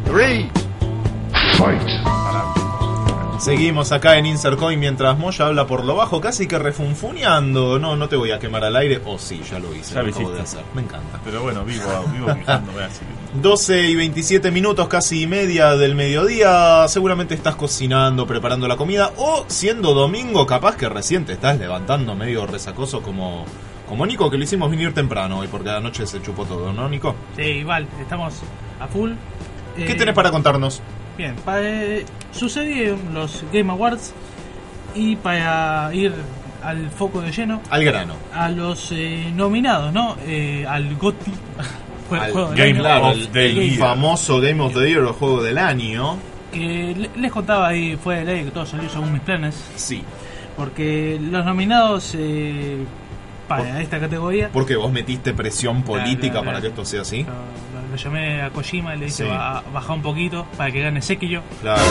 [0.05, 0.49] three.
[1.55, 2.22] Fight.
[3.43, 7.77] Seguimos acá en Insert Coin mientras Moya habla por lo bajo, casi que refunfuñando.
[7.77, 9.01] No, no te voy a quemar al aire.
[9.05, 9.95] O sí, ya lo hice.
[9.95, 10.61] Ya lo lo acabo de hacer.
[10.73, 11.19] Me encanta.
[11.25, 13.01] Pero bueno, vivo, vivo quejándome así.
[13.33, 16.87] 12 y 27 minutos, casi media del mediodía.
[16.87, 19.11] Seguramente estás cocinando, preparando la comida.
[19.17, 23.43] O siendo domingo, capaz que recién te estás levantando medio resacoso como,
[23.89, 27.13] como Nico, que lo hicimos venir temprano hoy, porque anoche se chupó todo, ¿no, Nico?
[27.35, 28.35] Sí, igual, estamos
[28.79, 29.11] a full.
[29.75, 30.81] ¿Qué Eh, tenés para contarnos?
[31.17, 34.13] Bien, pa- eh, sucedieron los Game Awards
[34.95, 36.13] y para ir
[36.63, 38.13] al foco de lleno, Al grano.
[38.33, 40.15] a los eh, nominados, ¿no?
[40.25, 41.31] Eh, al GOTY
[42.11, 43.07] al del Game año.
[43.09, 43.79] of el, the el Year.
[43.79, 46.17] famoso Game of the Year o juego del año.
[46.51, 49.55] Que le- les contaba ahí, fue de ley que todo salió según mis planes.
[49.75, 50.03] Sí,
[50.55, 52.77] Porque los nominados eh,
[53.47, 56.61] para esta categoría, porque vos metiste presión política claro, para claro.
[56.61, 57.25] que esto sea así.
[57.93, 59.29] Lo- llamé a Kojima y le dije, Sí.
[59.29, 61.41] "Ba- baja un poquito para que gane Sekiro.
[61.61, 61.81] Claro.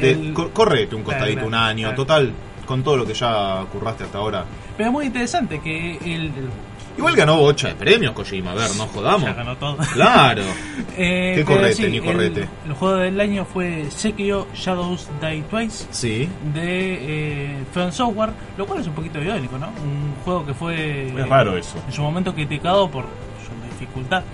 [0.00, 1.82] El- co- correte un Claro, costadito, claro, un año.
[1.88, 1.96] claro.
[1.96, 2.32] Total,
[2.66, 4.44] con todo lo que ya curraste hasta ahora.
[4.76, 6.50] Pero es muy interesante que el, el-
[6.98, 8.50] Igual ganó bocha de premios, Kojima.
[8.50, 9.22] A ver, no jodamos.
[9.22, 9.76] ya ganó todo.
[9.94, 10.42] Claro.
[11.00, 12.48] Eh, Qué correte, ni el- correte.
[12.66, 16.28] El, juego del año fue Sekiro Shadows Die Twice Sí.
[16.52, 19.68] de eh, From Software, lo cual es un poquito irónico, ¿no?
[19.68, 21.78] Un juego que fue Es raro eso.
[21.86, 24.24] en su momento criticado por su dificultad,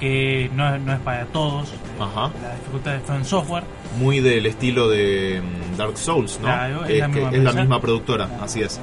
[0.00, 2.30] que no es, no es para todos, Ajá.
[2.42, 3.64] la dificultad de From Software.
[3.98, 6.44] Muy del estilo de mm, Dark Souls, ¿no?
[6.46, 7.60] Claro, es la que misma es la empresa.
[7.60, 8.80] misma productora, así es.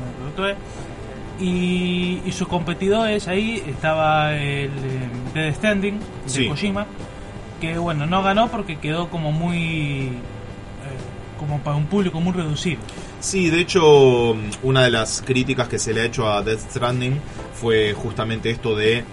[1.40, 4.70] Y, y sus competidores ahí estaba el eh,
[5.34, 6.48] Dead Standing de Sí.
[6.48, 6.86] Kojima,
[7.60, 10.08] que bueno, no ganó porque quedó como muy.
[10.08, 10.12] eh,
[11.38, 12.80] como para un público muy reducido.
[13.20, 16.70] Sí, de hecho, mm, una de las críticas que se le ha hecho a Death
[16.72, 17.20] Stranding
[17.54, 19.04] fue justamente esto de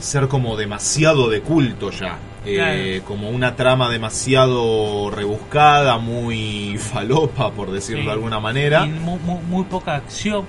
[0.00, 2.18] ser como demasiado de culto ya.
[2.44, 8.06] Eh, como una trama demasiado rebuscada, muy falopa, por decirlo Sí.
[8.06, 8.86] de alguna manera.
[8.86, 10.44] Y muy, muy- muy poca acción.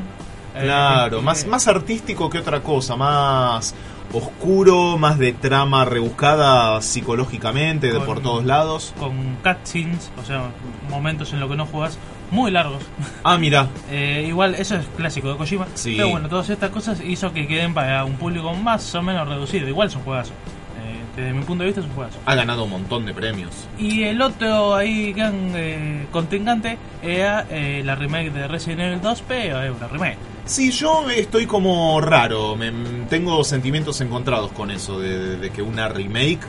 [0.55, 3.73] Eh, Claro, eh, más, más artístico que otra cosa, más
[4.13, 8.93] oscuro, más de trama rebuscada psicológicamente, de por todos lados.
[8.99, 10.49] Con cutscenes, o sea,
[10.89, 11.97] momentos en los que no juegas
[12.31, 12.81] muy largos.
[13.23, 15.67] Ah, mira, Eh, igual, eso es clásico de Kojima.
[15.73, 15.95] Sí.
[15.97, 19.67] Pero bueno, todas estas cosas hizo que queden para un público más o menos reducido.
[19.67, 20.31] Igual es un juegazo.
[20.31, 22.17] Eh, desde mi punto de vista es un juegazo.
[22.25, 23.67] ha ganado un montón de premios.
[23.77, 29.23] Y el otro ahí gran eh, contrincante era eh, la remake de Resident Evil 2,
[29.27, 30.17] pero es una remake.
[30.45, 32.71] Sí, yo estoy como raro, me,
[33.09, 36.39] tengo sentimientos encontrados con eso, de, de que una remake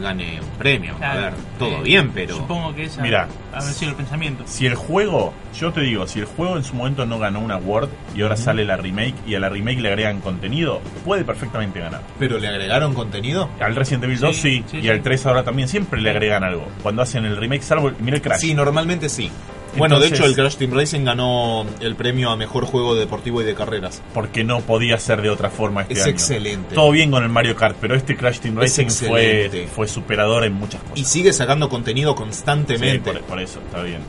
[0.00, 0.94] gane un premio.
[0.94, 2.36] A Claro, ver, todo eh, bien, pero...
[2.36, 3.28] Supongo que esa Mira.
[3.72, 4.44] sido el pensamiento.
[4.46, 7.50] Si el juego, yo te digo, si el juego en su momento no ganó un
[7.50, 11.80] award y ahora sale la remake y a la remake le agregan contenido, puede perfectamente
[11.80, 12.02] ganar.
[12.18, 13.48] ¿Pero le agregaron contenido?
[13.60, 14.88] Al Resident Evil 2 Sí, sí, sí, y sí.
[14.88, 16.66] al 3 ahora también siempre le agregan algo.
[16.82, 18.40] Cuando hacen el remake, salvo, mira el Crash.
[18.40, 19.30] Sí, normalmente sí.
[19.78, 23.44] Bueno, de hecho el Crash Team Racing ganó el premio a mejor juego deportivo y
[23.44, 24.02] de carreras.
[24.14, 26.10] porque no podía ser de otra forma este Es año.
[26.10, 26.74] excelente.
[26.74, 30.52] Todo bien con el Mario Kart, pero este Crash Team Racing fue, fue superador en
[30.54, 30.98] muchas cosas.
[30.98, 33.12] Y sigue sacando contenido Sí, constantemente.
[33.12, 34.00] por, por eso, está bien.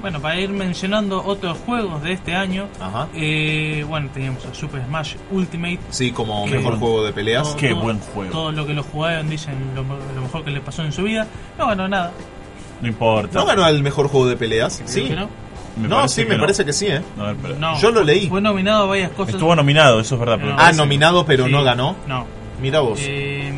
[0.00, 3.06] Bueno, para ir mencionando otros juegos de este año, Ajá.
[3.14, 5.78] eh, bueno, teníamos a Super Smash Ultimate.
[5.90, 7.44] Sí, como mejor juego de peleas.
[7.44, 8.32] Todo- Qué todo- buen juego.
[8.32, 11.28] Todo lo que lo jugaron dicen lo, lo mejor que le pasó en su vida.
[11.56, 12.10] No ganó nada.
[12.82, 13.38] No importa.
[13.38, 14.82] ¿No ganó el mejor juego de peleas?
[14.84, 15.04] Sí.
[15.04, 15.28] que no.
[15.76, 16.40] Me no, sí, me no.
[16.42, 17.00] parece que sí, ¿eh?
[17.16, 17.78] No, pero- No.
[17.80, 18.28] Yo lo leí.
[18.28, 19.34] Fue nominado a varias cosas.
[19.36, 20.36] Estuvo nominado, eso es verdad.
[20.38, 21.96] pero Ah, nominado, pero Sí, no ganó.
[22.06, 22.26] No.
[22.60, 22.98] Mira vos.
[23.02, 23.50] Eh,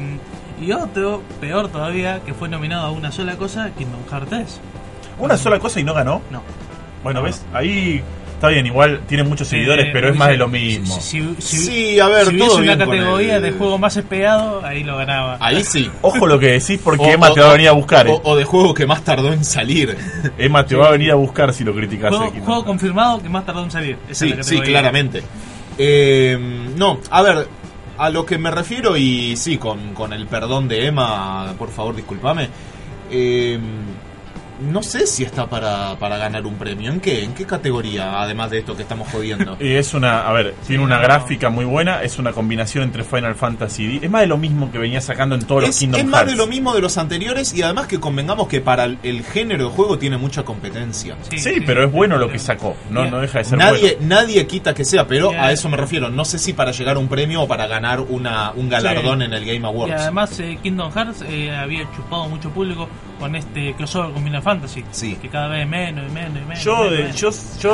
[0.60, 4.60] y otro, peor todavía, que fue nominado a una sola cosa, Kingdom Hearts 3.
[5.18, 6.22] Una sola cosa y no ganó.
[6.30, 6.42] No.
[7.02, 7.44] Bueno, ¿ves?
[7.52, 8.00] Ahí
[8.35, 10.94] está bien, igual tiene muchos seguidores, Eh, pero es más de lo mismo.
[11.01, 14.64] Si, si- si- Sí, a ver, si todo una categoría el- de juego más esperado,
[14.64, 15.38] ahí lo ganaba.
[15.40, 15.90] Ahí sí.
[16.03, 18.07] Ojo lo que decís porque O- Emma o- te va a venir a buscar.
[18.09, 18.20] O, eh.
[18.25, 19.97] o de juego que más tardó en salir.
[20.38, 22.11] Emma te va a venir a buscar si lo criticas.
[22.11, 22.44] Juego, aquí, ¿no?
[22.44, 23.97] juego confirmado que más tardó en salir.
[24.09, 25.23] Esa Sí, es la sí, claramente.
[25.79, 26.38] Eh,
[26.77, 27.49] no, a ver,
[27.99, 31.94] a lo que me refiero, y sí, con, con el perdón de Emma, por favor,
[31.97, 32.49] discúlpame.
[33.11, 33.59] eh,
[34.61, 36.90] no sé si está para, para ganar un premio.
[36.93, 37.25] ¿En qué?
[37.25, 38.21] ¿En qué categoría?
[38.23, 39.57] Además de esto que estamos jodiendo.
[39.61, 41.03] Y es una, a ver, tiene una no.
[41.03, 44.71] gráfica muy buena, es una combinación entre Final Fantasy y es más de lo mismo
[44.71, 46.33] que venía sacando en todos los es, Kingdom es más Hearts.
[46.33, 49.69] de lo mismo de los anteriores y además que convengamos que para el, el género
[49.69, 51.17] de juego tiene mucha competencia.
[51.31, 54.14] Sí, pero es bueno lo que sacó, no, no deja de ser Nadie, bueno.
[54.17, 56.09] nadie quita que sea, pero a eso me refiero.
[56.11, 59.33] No sé si para llegar a un premio o para ganar una, un galardón en
[59.33, 59.95] el Game Y Awards.
[60.01, 62.88] además eh, Kingdom Hearts eh, había chupado mucho público
[63.19, 64.85] con este crossover con Final Fantasy.
[64.92, 65.16] Sí.
[65.20, 66.62] Que cada vez menos y menos y menos.
[66.62, 67.16] Yo, menos, de- menos.
[67.16, 67.30] yo,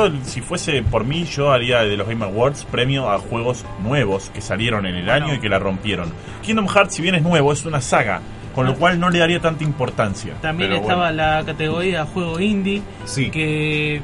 [0.09, 4.31] yo, si fuese por mí, yo haría de los Game Awards premio a juegos nuevos
[4.33, 5.25] que salieron en el Bueno.
[5.27, 6.11] año y que la rompieron.
[6.41, 8.21] Kingdom Hearts, si bien es nuevo, es una saga,
[8.55, 10.33] con lo cual no le daría tanta importancia.
[10.41, 11.17] También Pero estaba bueno.
[11.17, 12.81] la categoría juego indie.
[13.05, 13.29] Sí.
[13.29, 14.01] Que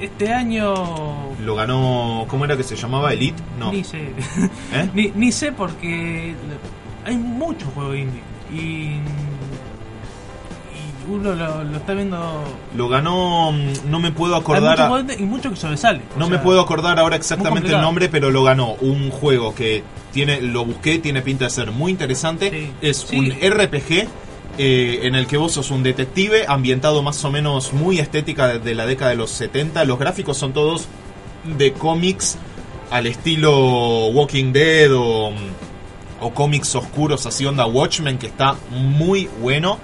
[0.00, 0.74] este año.
[1.44, 3.12] Lo ganó, ¿cómo era que se llamaba?
[3.12, 3.40] Elite?
[3.58, 3.70] No.
[3.72, 3.98] Ni sé.
[4.72, 4.88] ¿Eh?
[4.94, 6.34] ni, ni sé porque
[7.04, 8.20] hay mucho juego indie.
[8.52, 8.96] Y.
[11.08, 12.18] Uno lo, lo está viendo.
[12.76, 14.88] Lo ganó, mm, no me puedo Hay acordar.
[14.88, 16.00] mucho a- y mucho que sobresale.
[16.16, 19.82] No sea, me puedo acordar ahora exactamente el nombre, pero lo ganó un juego que
[20.12, 22.50] tiene, lo busqué, tiene pinta de ser muy interesante.
[22.50, 22.70] Sí.
[22.80, 23.18] Es Sí.
[23.18, 24.06] un RPG
[24.58, 28.58] eh, en el que vos sos un detective ambientado más o menos muy estética de,
[28.58, 29.84] de la década de los 70.
[29.84, 30.88] Los gráficos son todos
[31.56, 32.36] de cómics
[32.90, 35.34] al estilo Walking Dead o mm,
[36.24, 39.78] o cómics oscuros así onda Watchmen que está muy bueno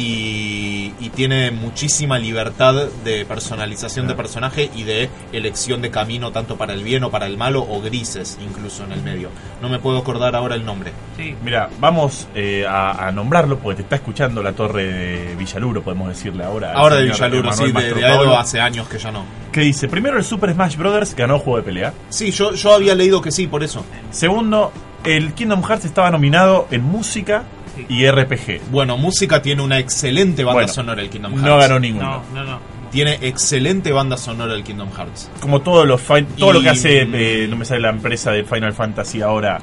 [0.00, 6.56] y, y tiene muchísima libertad de personalización de personaje y de elección de camino tanto
[6.56, 9.28] para el bien o para el malo o grises incluso en el medio.
[9.60, 10.92] No me puedo acordar ahora el nombre.
[11.18, 11.36] Sí.
[11.44, 16.08] Mira, vamos eh, a, a nombrarlo porque te está escuchando la torre de Villaluro, podemos
[16.08, 16.72] decirle ahora.
[16.72, 19.24] Ahora de Villaluro, sí, de, de Aedo hace años que ya no.
[19.52, 21.92] Que dice, primero el Super Smash Brothers ganó juego de pelea.
[22.08, 23.84] Sí, yo, yo había leído que sí, por eso.
[24.10, 24.72] Segundo,
[25.04, 27.44] el Kingdom Hearts estaba nominado en música
[27.88, 28.60] Y RPG.
[28.70, 31.46] Bueno, música tiene una excelente banda Bueno, sonora el Kingdom Hearts.
[31.46, 32.22] No ganó ninguno.
[32.34, 32.58] No, no, no.
[32.90, 35.30] Tiene excelente banda sonora el Kingdom Hearts.
[35.40, 38.32] Como todos los fin- todo Y- lo que hace, eh, no me sale la empresa
[38.32, 39.60] de Final Fantasy ahora.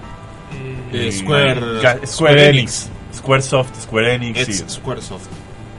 [0.93, 2.57] Eh, Eh, Square- Ga- Square Square Enix.
[2.85, 2.89] Enix.
[3.17, 4.39] Squaresoft, Square Enix.
[4.39, 5.25] Es sí, Squaresoft.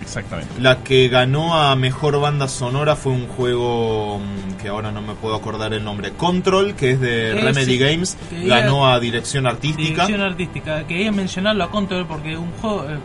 [0.08, 0.60] Exactamente.
[0.60, 5.14] La que ganó a mejor banda sonora fue un juego mm, que ahora no me
[5.14, 6.12] puedo acordar el nombre.
[6.12, 8.16] Control, que es de Remedy Games.
[8.30, 10.06] que Ganó a dirección artística.
[10.06, 10.86] Dirección artística.
[10.86, 12.98] Quería mencionarlo a Control porque un juego, eh,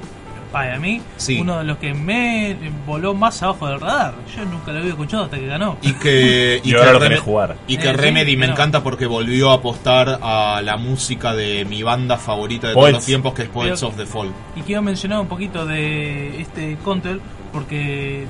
[0.53, 1.41] para mí, Sí.
[1.41, 2.55] uno de los que me
[2.87, 4.13] voló más abajo del radar.
[4.33, 5.77] Yo nunca lo había escuchado hasta que ganó.
[5.81, 7.57] Y que, Y y ahora que lo querés jugar.
[7.67, 11.65] Y que Eh, sí, Remedy me encanta porque volvió a apostar a la música de
[11.65, 12.91] mi banda favorita de Poets.
[12.91, 14.31] todos los tiempos, que es Poets Pero- of the Fall.
[14.55, 17.19] Y quiero mencionar un poquito de este Control
[17.51, 18.25] porque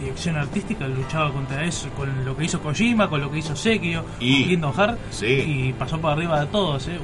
[0.00, 4.02] dirección artística luchaba contra eso, con lo que hizo Kojima, con lo que hizo Sekiro,
[4.18, 5.26] Y- con Kingdom Hearts, sí.
[5.26, 6.98] y pasó por arriba de todos, eh,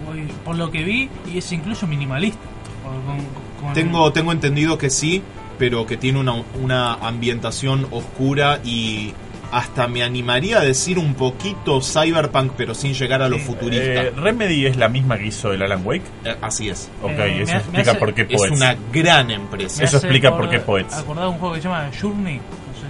[0.47, 2.38] por lo que vi, y es incluso minimalista.
[2.83, 5.23] Con- con- Tengo, tengo entendido que sí,
[5.59, 9.12] pero que tiene una, una ambientación oscura y
[9.53, 13.45] hasta me animaría a decir un poquito cyberpunk, pero sin llegar a lo Sí.
[13.45, 14.03] futurista.
[14.03, 16.03] Eh, Remedy es la misma que hizo el Alan Wake.
[16.25, 16.90] Eh, Así es.
[17.01, 18.57] Ok, Eh, eso me- me explica hace- por qué Es Poets.
[18.57, 19.79] una gran empresa.
[19.79, 20.95] me eso explica acordar- por qué Poets.
[20.95, 22.37] Acordar un juego que se llama Journey.
[22.38, 22.42] no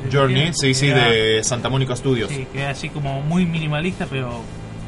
[0.02, 2.30] sé si Journey, sí, sí, era- de Santa Mónica Studios.
[2.30, 4.40] Sí, que era así como muy minimalista, pero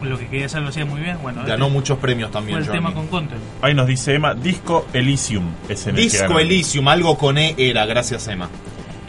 [0.03, 1.19] lo que quería hacer lo hacía muy bien.
[1.23, 2.59] Bueno, Ganó este muchos premios fue también.
[2.59, 3.41] el tema con Control.
[3.63, 6.39] Ahí nos dice Emma, Disco Elysium es en el que Disco.
[6.39, 8.49] Elysium, algo con E era, gracias Emma.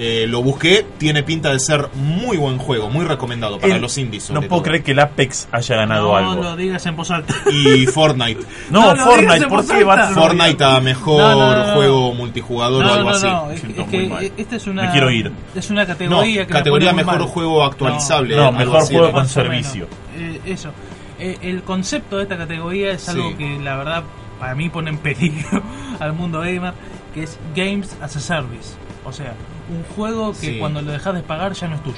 [0.02, 3.98] Eh, lo busqué, tiene pinta de ser muy buen juego, muy recomendado para El- los
[3.98, 4.30] indies.
[4.32, 4.64] No puedo todo.
[4.64, 6.42] creer que el Apex haya ganado no algo.
[6.42, 7.36] lo digas en voz alta.
[7.52, 8.40] Y Fortnite.
[8.70, 10.14] No, No Fortnite, ¿por qué Royale?
[10.16, 11.74] Fortnite a mejor No, no, no, no.
[11.74, 13.28] juego multijugador o No, algo no, así.
[13.28, 14.32] no, es, es muy que mal.
[14.38, 15.32] esta es una Me quiero ir.
[15.54, 17.28] es una No, categoría que categoría mejor mal.
[17.28, 18.36] juego actualizable.
[18.38, 19.86] No, mejor así juego con servicio.
[20.18, 20.72] Eh, eso.
[21.20, 23.36] Eh, el concepto de esta categoría es algo Sí.
[23.36, 24.04] que la verdad
[24.40, 25.62] para mí pone en peligro
[26.00, 26.74] al mundo gamer,
[27.14, 28.76] que es Games as a Service.
[29.06, 29.34] O sea,
[29.70, 30.58] un juego que Sí.
[30.60, 31.98] cuando lo dejas de pagar ya no es tuyo.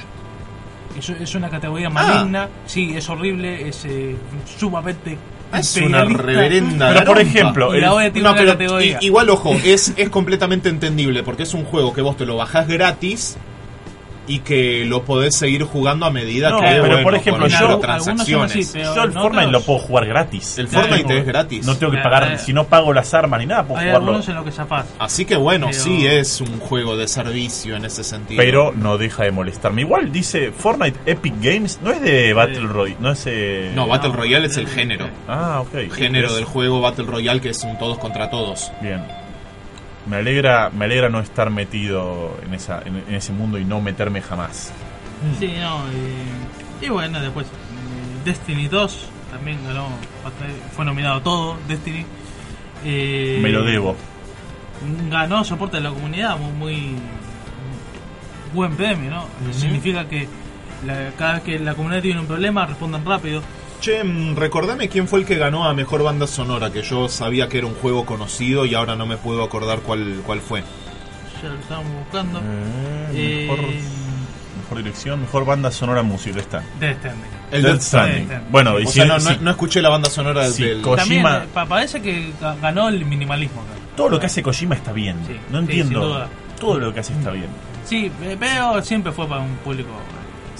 [0.97, 1.91] Eso es una categoría Ah.
[1.91, 4.15] maligna, sí, es horrible, es eh,
[4.59, 5.17] sumamente
[5.53, 6.93] Es una reverenda.
[6.93, 7.81] Pero por ejemplo, el-
[8.21, 12.25] No, pero igual, ojo, es, es completamente entendible porque es un juego que vos te
[12.25, 13.37] lo bajás gratis
[14.27, 17.59] y que lo podés seguir jugando a medida No, que, pero bueno, por ejemplo, yo-
[17.59, 18.51] microtransacciones.
[18.51, 20.57] así, pero Yo el en Fortnite otros- lo puedo jugar gratis.
[20.57, 20.87] El Claro.
[20.87, 21.65] Fortnite es gratis.
[21.65, 23.87] No tengo que Eh, pagar, eh, si no pago las armas ni nada, puedo Hay
[23.87, 24.21] jugarlo.
[24.21, 24.51] en lo que.
[24.99, 28.39] Así que bueno, Pero- sí es un juego de servicio en ese sentido.
[28.41, 29.81] Pero no deja de molestarme.
[29.81, 33.23] Igual dice Fortnite Epic Games, no es de Battle Royale, no es.
[33.27, 35.09] eh, No, Battle No, Royale es el género.
[35.27, 35.91] Ah, ok.
[35.93, 38.71] Género Es- del juego Battle Royale que es un todos contra todos.
[38.81, 39.01] Bien.
[40.05, 43.81] Me alegra, me alegra no estar metido en, esa, en, en ese mundo y no
[43.81, 44.73] meterme jamás.
[45.39, 45.83] Sí, no,
[46.81, 47.49] y, y bueno, después eh,
[48.25, 49.87] Destiny 2 también ganó,
[50.75, 52.05] fue nominado todo, Destiny.
[52.83, 53.95] Eh, Me lo debo.
[55.09, 56.95] Ganó soporte de la comunidad, muy, muy
[58.53, 59.25] buen premio, ¿no?
[59.53, 60.27] Significa que
[60.85, 63.43] la- cada vez que la comunidad tiene un problema responden rápido.
[63.81, 67.49] Che, mm, recordame quién fue el que ganó a mejor banda sonora, que yo sabía
[67.49, 70.61] que era un juego conocido y ahora no me puedo acordar cuál, cuál fue.
[71.41, 72.39] Ya lo estábamos buscando.
[72.39, 73.65] Eh, Eh, mejor,
[74.61, 76.61] mejor dirección, mejor banda sonora música está.
[76.79, 77.23] Death Stranding.
[77.51, 78.25] El Death Death Stranding.
[78.25, 78.51] Stranding.
[78.51, 80.81] Bueno, y O si- sea, no, si- no- no escuché la banda sonora Sí, del...
[80.83, 83.61] co- También Kojima- eh, pa- parece que ga- ganó el minimalismo.
[83.61, 83.71] acá.
[83.95, 85.17] todo lo que hace Kojima está bien.
[85.27, 85.99] Sí, no sí, entiendo.
[86.01, 86.29] sin duda.
[86.59, 87.47] Todo lo que hace está bien.
[87.85, 89.89] Sí, pero siempre fue para un público.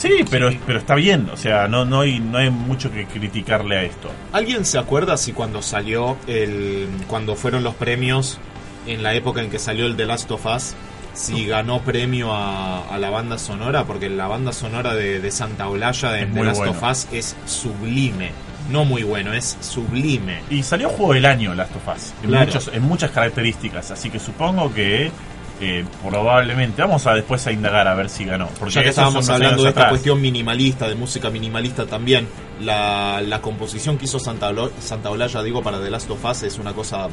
[0.02, 1.30] Sí, pero, pero está bien.
[1.32, 4.10] O sea, no, no, hay, no hay mucho que criticarle a esto.
[4.34, 6.88] ¿Alguien se acuerda si cuando salió el...
[7.08, 8.40] cuando fueron los premios
[8.88, 10.74] en la época en que salió el The Last of Us,
[11.14, 13.84] si ganó premio a, a la banda sonora?
[13.86, 16.72] Porque la banda sonora de, de Santa Olalla de Es The Last bueno.
[16.72, 18.32] of Us es sublime.
[18.72, 20.42] No muy bueno, es sublime.
[20.50, 22.14] Y salió juego del año Last of Us.
[22.24, 22.46] En, Claro.
[22.46, 23.92] muchos- en muchas características.
[23.92, 25.12] Así que supongo que
[25.62, 26.82] eh, probablemente.
[26.82, 28.48] Vamos a después a indagar a ver si ganó.
[28.60, 29.92] Porque Ya que estábamos hablando de esta atrás.
[29.92, 32.28] cuestión minimalista, de música minimalista también,
[32.62, 36.58] la, la composición que hizo Santa, Santa Olalla, digo, para The Last of Us es
[36.60, 37.08] una cosa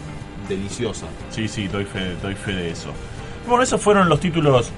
[0.49, 1.07] deliciosa.
[1.31, 2.89] Sí, sí, doy fe, doy fe de eso.
[3.47, 4.71] Bueno, esos fueron los títulos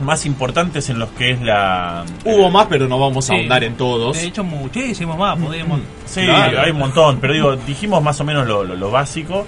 [0.00, 2.04] más importantes en los que es la...
[2.24, 4.16] Hubo más, pero no vamos a ahondar en todos.
[4.16, 5.80] De hecho, muchísimos más podemos.
[6.06, 6.60] Sí, Claro.
[6.60, 9.44] hay un montón, pero digo, dijimos más o menos lo, lo- lo básico.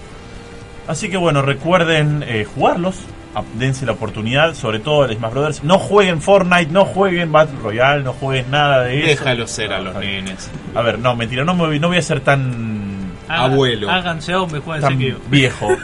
[0.88, 2.96] Así que bueno, recuerden eh, jugarlos,
[3.54, 5.64] dense la oportunidad, sobre todo el Smash Brothers.
[5.64, 9.22] No jueguen Fortnite, no jueguen Battle Royale, no jueguen nada de eso.
[9.24, 10.50] Déjalo ser a los nenes.
[10.74, 13.90] A ver, no, mentira, no, me voy- no voy a ser tan, Hagan- Abuelo.
[13.90, 15.68] Háganse hombre, jueguen tan viejo.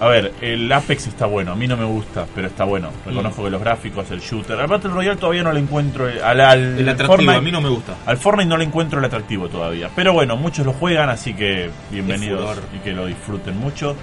[0.00, 2.88] A ver, el Apex está bueno, a mí no me gusta, pero está bueno.
[3.04, 3.08] Mm.
[3.10, 4.58] Reconozco que los gráficos, el shooter.
[4.58, 7.52] Al Battle Royale todavía no le encuentro el, al, al El atractivo Fortnite- a mí
[7.52, 7.94] no me gusta.
[8.04, 9.90] Al Fortnite no le encuentro el atractivo todavía.
[9.94, 13.94] Pero bueno, muchos lo juegan, así que bienvenidos y que lo disfruten mucho.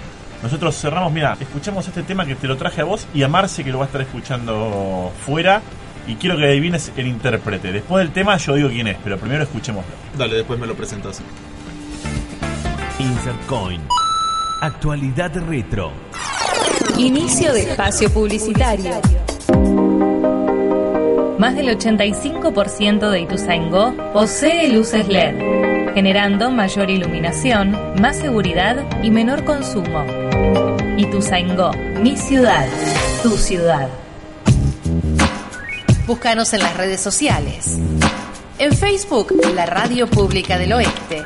[0.42, 3.62] Nosotros cerramos, mira, escuchamos este tema que te lo traje a vos y a Marce
[3.62, 5.60] que lo va a estar escuchando fuera.
[6.06, 7.72] Y quiero que adivines el intérprete.
[7.72, 9.92] Después del tema yo digo quién es, pero primero escuchémoslo.
[10.16, 11.22] Dale, después me lo presentas.
[12.98, 13.82] Insert Coin.
[14.62, 15.92] Actualidad retro.
[16.98, 19.00] Inicio de espacio publicitario.
[21.38, 29.44] Más del 85% de Ituzaingó posee luces LED, generando mayor iluminación, más seguridad y menor
[29.44, 30.19] consumo.
[30.96, 32.66] Ituzaingó, mi ciudad,
[33.22, 33.88] tu ciudad.
[36.06, 37.78] Búscanos en las redes sociales.
[38.58, 41.22] En Facebook, la Radio Pública del Oeste.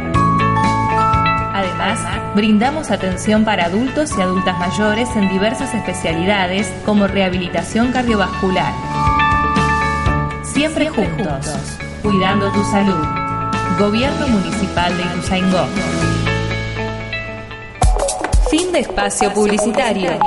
[1.54, 2.00] Además,
[2.36, 8.74] brindamos atención para adultos y adultas mayores en diversas especialidades como rehabilitación cardiovascular.
[10.44, 11.48] Siempre juntos,
[12.04, 13.19] cuidando tu salud.
[13.80, 15.66] Gobierno Municipal de Ituzaingó.
[18.52, 20.20] Fin de espacio publicitario.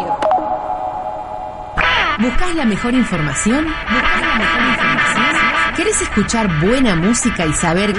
[2.19, 3.67] ¿Buscas la mejor información?
[3.67, 5.37] ¿Buscas la mejor información?
[5.77, 7.93] ¿Querés escuchar buena música y saber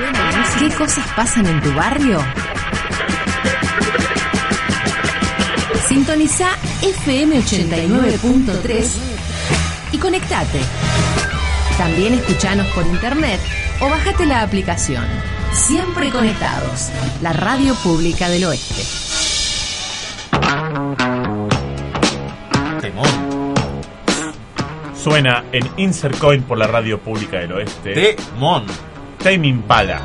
[0.58, 2.20] qué cosas pasan en tu barrio?
[5.88, 6.48] Sintoniza
[6.82, 8.88] FM 89.3
[9.92, 10.62] y conectate.
[11.78, 13.40] También escuchanos por internet
[13.82, 15.06] o bájate la aplicación.
[15.54, 16.90] Siempre conectados.
[17.22, 18.84] La Radio Pública del Oeste.
[22.82, 23.54] Temón.
[24.96, 28.16] Suena en Insert Coin por la radio pública del oeste.
[28.16, 28.66] Temón.
[29.20, 30.02] Tame Impala.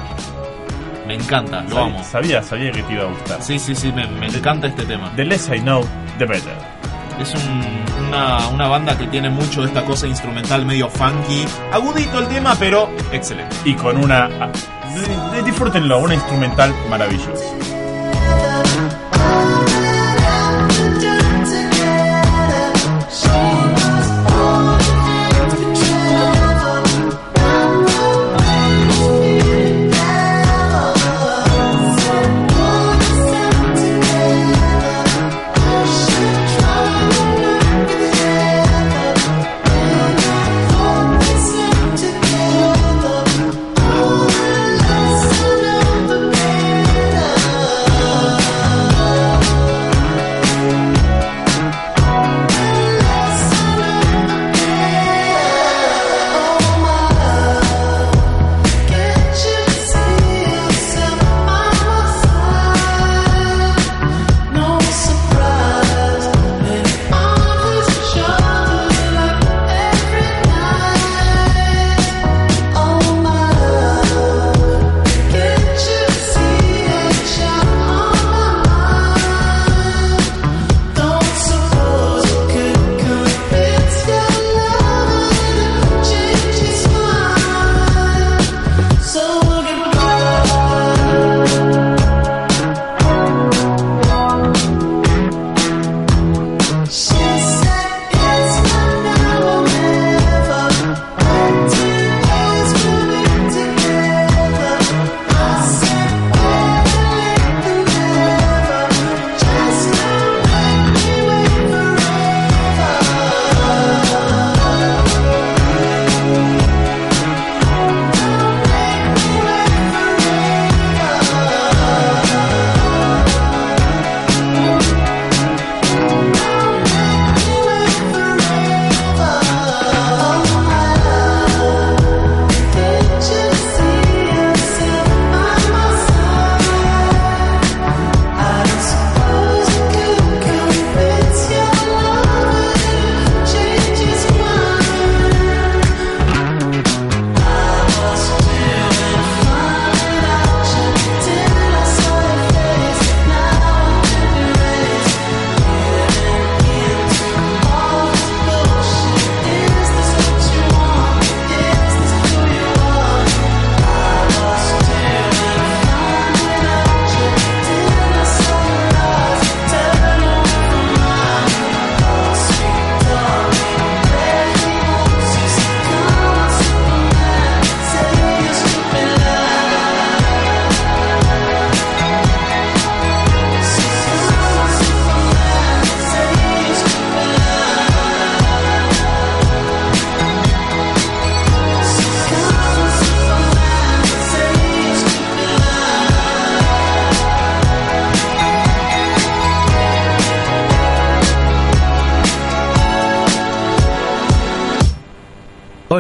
[1.06, 2.04] Me encanta, lo Sabía- amo.
[2.04, 3.42] Sabía, sabía que te iba a gustar.
[3.42, 5.10] Sí, sí, sí, me, me encanta este tema.
[5.16, 5.82] The less I know,
[6.18, 6.77] the better.
[7.20, 11.44] Es un- una, una banda que tiene mucho de esta cosa instrumental medio funky.
[11.72, 13.54] Agudito el tema, pero excelente.
[13.64, 14.28] Y con una...
[15.44, 17.44] Disfrútenlo, una instrumental maravillosa.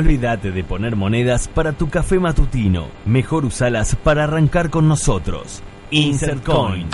[0.08, 2.86] Olvídate de poner monedas para tu café matutino.
[3.04, 5.62] Mejor usalas para arrancar con nosotros.
[5.90, 6.88] Insert Coin,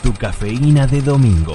[0.00, 1.54] tu cafeína de domingo.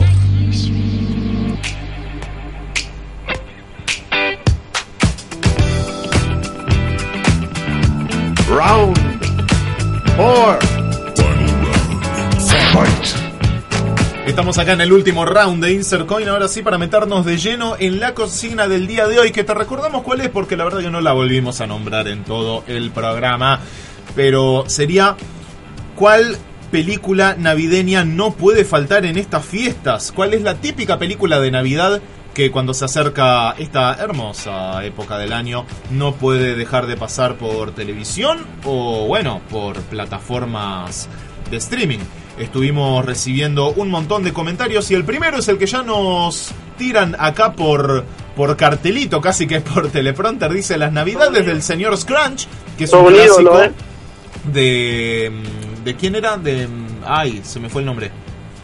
[8.49, 8.99] Round
[10.17, 10.70] 4.
[14.31, 17.75] Estamos acá en el último round de Insert Coin, ahora sí para meternos de lleno
[17.77, 20.79] en la cocina del día de hoy, que te recordamos cuál es, porque la verdad
[20.79, 23.59] que no la volvimos a nombrar en todo el programa,
[24.15, 25.17] pero sería
[25.97, 26.37] ¿cuál
[26.71, 30.13] película navideña no puede faltar en estas fiestas?
[30.13, 32.01] ¿Cuál es la típica película de Navidad
[32.33, 37.75] que cuando se acerca esta hermosa época del año no puede dejar de pasar por
[37.75, 41.09] televisión o bueno, por plataformas
[41.49, 41.99] de streaming?
[42.37, 47.15] Estuvimos recibiendo un montón de comentarios y el primero es el que ya nos tiran
[47.19, 48.05] acá por,
[48.35, 50.51] por cartelito, casi que por teleprompter.
[50.51, 53.71] Dice Las Navidades del señor Scrunch, que es un clásico ¿eh?
[54.45, 55.31] de...
[55.83, 56.37] ¿De quién era?
[56.37, 56.67] De...
[57.05, 58.11] Ay, se me fue el nombre.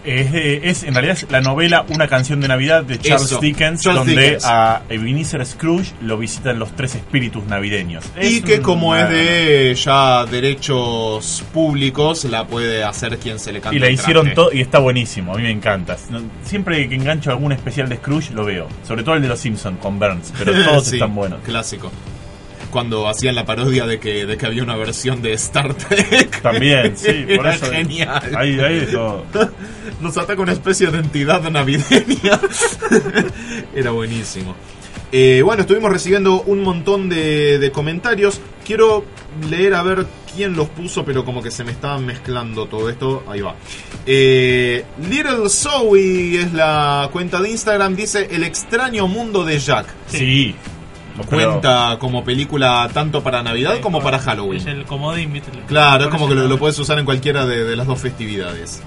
[0.08, 3.40] Es, de- es en realidad es la novela Una canción de Navidad de Charles Eso,
[3.42, 4.46] Dickens, Charles donde Dickens.
[4.46, 8.06] a Ebenezer Scrooge lo visitan los tres espíritus navideños.
[8.22, 13.52] y Es que como una- es de ya derechos públicos, la puede hacer quien se
[13.52, 15.98] le cante Y la hicieron todo y está buenísimo, a mí me encanta.
[16.44, 19.80] Siempre que engancho algún especial de Scrooge lo veo, sobre todo el de los Simpsons
[19.80, 21.40] con Burns, pero todos Sí, están buenos.
[21.44, 21.92] Clásico.
[22.72, 26.42] Cuando hacían la parodia de que, de que había una versión de Star Trek.
[26.42, 27.72] También, sí, por Era eso.
[27.72, 28.22] genial.
[28.38, 29.26] Ahí, ahí todo.
[30.02, 32.40] Nos ataca una especie de entidad navideña.
[33.76, 34.56] Era buenísimo.
[35.12, 38.42] Eh, bueno, estuvimos recibiendo un montón de, de comentarios.
[38.66, 39.06] Quiero
[39.50, 43.24] leer a ver quién los puso, pero como que se me estaba mezclando todo esto.
[43.28, 43.56] Ahí va.
[44.06, 47.96] Eh, Little Zoe es la cuenta de Instagram.
[47.96, 49.88] Dice El extraño mundo de Jack.
[50.08, 50.54] Sí.
[51.30, 54.68] pero- Cuenta como película tanto para Navidad Sí, como para Es Halloween.
[54.68, 55.42] el comodín.
[55.68, 58.82] Claro, es como que lo, puedes usar en cualquiera de, de las dos festividades.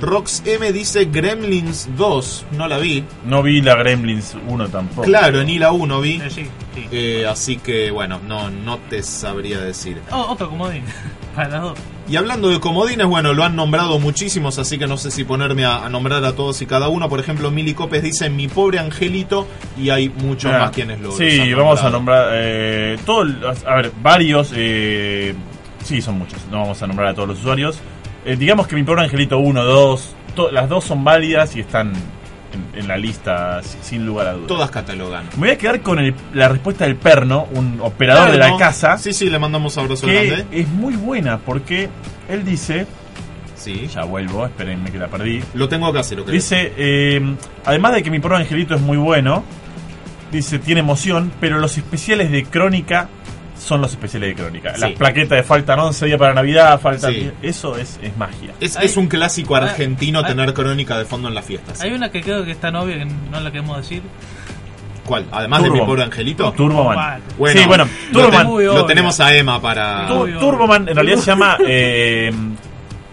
[0.00, 3.04] Rox M dice Gremlins 2, no la vi.
[3.24, 5.02] No vi la Gremlins 1 tampoco.
[5.02, 6.20] Claro, ni la 1 vi.
[6.22, 6.88] Eh, sí, sí.
[6.92, 10.00] Eh, así que bueno, no, no te sabría decir.
[10.10, 10.84] Oh, otro comodín.
[11.34, 11.78] Para las dos.
[12.08, 15.66] Y hablando de comodines, bueno, lo han nombrado muchísimos, así que no sé si ponerme
[15.66, 17.08] a, a nombrar a todos y cada uno.
[17.08, 19.46] Por ejemplo, Mili Copes dice Mi pobre angelito
[19.76, 22.30] y hay muchos Mira, más quienes lo Sí, han vamos a nombrar.
[22.32, 23.26] Eh, todo,
[23.66, 24.52] a ver, varios.
[24.56, 25.34] Eh,
[25.84, 26.38] sí, son muchos.
[26.50, 27.78] No vamos a nombrar a todos los usuarios.
[28.28, 30.14] Eh, digamos que mi pobre angelito 1, 2.
[30.34, 31.92] to- las dos son válidas y están
[32.74, 34.46] en, en la lista si- sin lugar a dudas.
[34.48, 35.24] Todas catalogan.
[35.34, 38.98] Me voy a quedar con el- la respuesta del perno, un operador de la casa,
[38.98, 40.46] Sí, sí, le mandamos abrazo que grande.
[40.52, 41.88] es muy buena porque
[42.28, 42.86] él dice.
[43.56, 43.88] Sí.
[43.92, 45.42] Ya vuelvo, espérenme que la perdí.
[45.54, 46.44] Lo tengo acá, si lo querés.
[46.48, 49.42] Dice, eh, además de que mi pobre angelito es muy bueno,
[50.30, 53.08] dice, tiene emoción, pero los especiales de crónica
[53.68, 54.74] son los especiales de crónica.
[54.74, 54.80] Sí.
[54.80, 57.12] Las plaquetas de faltan 11 días para Navidad, faltan...
[57.12, 57.30] Sí.
[57.42, 58.52] Eso es, es magia.
[58.60, 61.80] Es, Hay- es un clásico argentino hay- tener crónica de fondo en las fiestas.
[61.80, 64.02] Hay una que creo que está novia, que no la queremos decir.
[65.04, 65.24] ¿Cuál?
[65.32, 66.52] Además de mi pobre angelito.
[66.52, 67.20] Turboman.
[67.38, 68.36] Bueno, sí, bueno, lo, Turboman.
[68.38, 68.84] ten- lo obvio.
[68.86, 70.06] tenemos a Emma para.
[70.08, 71.56] Turboman en realidad se llama...
[71.66, 72.30] eh,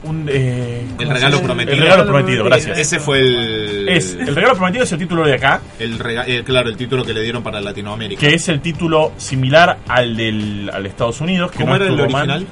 [0.06, 1.74] un, eh, El ¿cómo regalo prometido.
[1.76, 2.78] El regalo prometido, gracias.
[2.78, 6.43] Ese fue el, Es, el regalo prometido es el título de acá, el rega- eh,
[6.45, 8.20] claro, el título que le dieron para Latinoamérica.
[8.20, 11.51] que es el título similar al del al Estados Unidos.
[11.51, 12.47] Que ¿Cómo no era el original?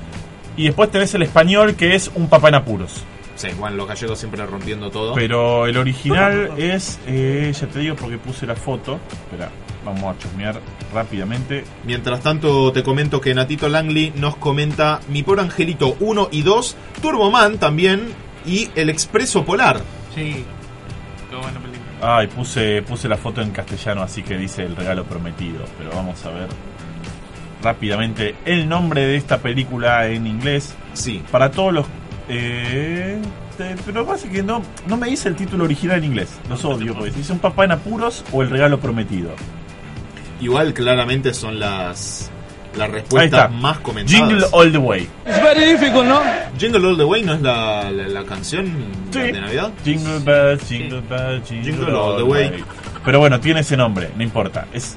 [0.57, 3.03] Y después tenés el español, que es un papá en apuros.
[3.35, 5.15] Sí, bueno, los gallegos siempre rompiendo todo.
[5.15, 8.99] Pero el original es, eh, ya te digo porque puse la foto.
[9.25, 9.49] Espera,
[9.85, 10.59] vamos a chusmear
[10.93, 11.63] rápidamente.
[11.85, 16.75] Mientras tanto, te comento que Natito Langley nos comenta Mi pobre angelito 1 y 2,
[17.01, 18.09] Turboman también
[18.45, 19.79] y El Expreso Polar.
[20.15, 20.43] Sí.
[21.29, 21.83] Qué buena película.
[22.01, 25.63] Ay, puse, puse la foto en castellano, así que dice el regalo prometido.
[25.77, 26.47] Pero vamos a ver
[27.61, 30.75] rápidamente el nombre de esta película en inglés.
[30.93, 31.85] Sí, Para todos los...
[32.29, 33.19] eh,
[33.57, 36.03] te- pero lo que pasa es que no, no me dice el título original en
[36.05, 36.29] inglés.
[36.49, 37.15] Los odio, pues.
[37.15, 39.31] Dice un papá en apuros o el regalo prometido.
[40.43, 42.29] Igual claramente son las,
[42.77, 44.29] las respuestas más comentadas.
[44.29, 45.07] Jingle All the Way.
[46.57, 48.71] Jingle All the Way no es la, la, la canción
[49.11, 49.19] Sí.
[49.19, 49.71] de Navidad.
[49.83, 52.49] Jingle bells, jingle bells, jingle, Jingle all all the the way.
[52.49, 52.63] way.
[53.05, 54.65] Pero bueno, tiene ese nombre, no importa.
[54.73, 54.95] Es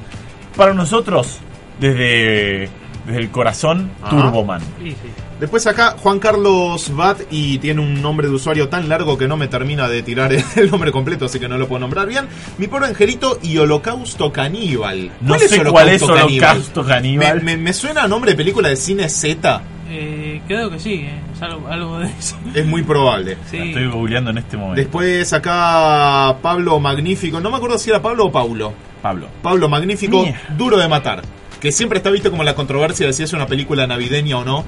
[0.56, 1.38] para nosotros
[1.80, 2.68] desde
[3.06, 4.10] desde el corazón Ajá.
[4.10, 4.60] Turboman.
[4.82, 5.08] Sí, sí.
[5.40, 9.36] Después acá Juan Carlos Bat y tiene un nombre de usuario tan largo que no
[9.36, 12.26] me termina de tirar el nombre completo, así que no lo puedo nombrar bien.
[12.58, 15.10] Mi pobre angelito y Holocausto Caníbal.
[15.20, 17.42] No sé cuál es Holocausto Caníbal.
[17.42, 19.62] Me, me- me suena a nombre de película de cine Z.
[19.88, 22.36] Eh, creo que sí, eh, es algo, algo de eso.
[22.54, 23.36] Es muy probable.
[23.50, 23.58] Sí.
[23.58, 24.80] La estoy googleando en este momento.
[24.80, 27.40] Después acá Pablo Magnífico.
[27.40, 28.72] No me acuerdo si era Pablo o Paulo.
[29.02, 29.28] Pablo.
[29.42, 30.40] Pablo, magnífico, Mía.
[30.56, 31.22] duro de matar.
[31.66, 34.64] Que siempre está visto como la controversia de si es una película navideña o no.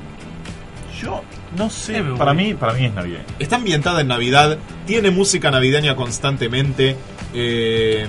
[1.01, 1.23] Yo
[1.57, 3.21] no sé, para mí, para mí es Navidad.
[3.39, 6.97] Está ambientada en Navidad, tiene música navideña constantemente.
[7.35, 8.09] eh,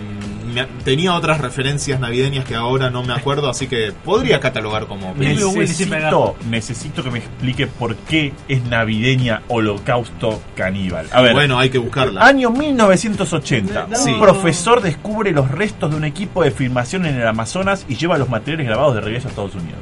[0.53, 5.13] me- tenía otras referencias navideñas que ahora no me acuerdo, así que podría catalogar como
[5.15, 11.07] Necesito, necesito que me explique por qué es navideña Holocausto Caníbal.
[11.11, 12.25] A ver, Bueno, hay que buscarla.
[12.25, 13.87] Año 1980.
[13.87, 14.03] No.
[14.13, 18.17] Un profesor descubre los restos de un equipo de filmación en el Amazonas y lleva
[18.17, 19.79] los materiales grabados de regreso a Estados Unidos.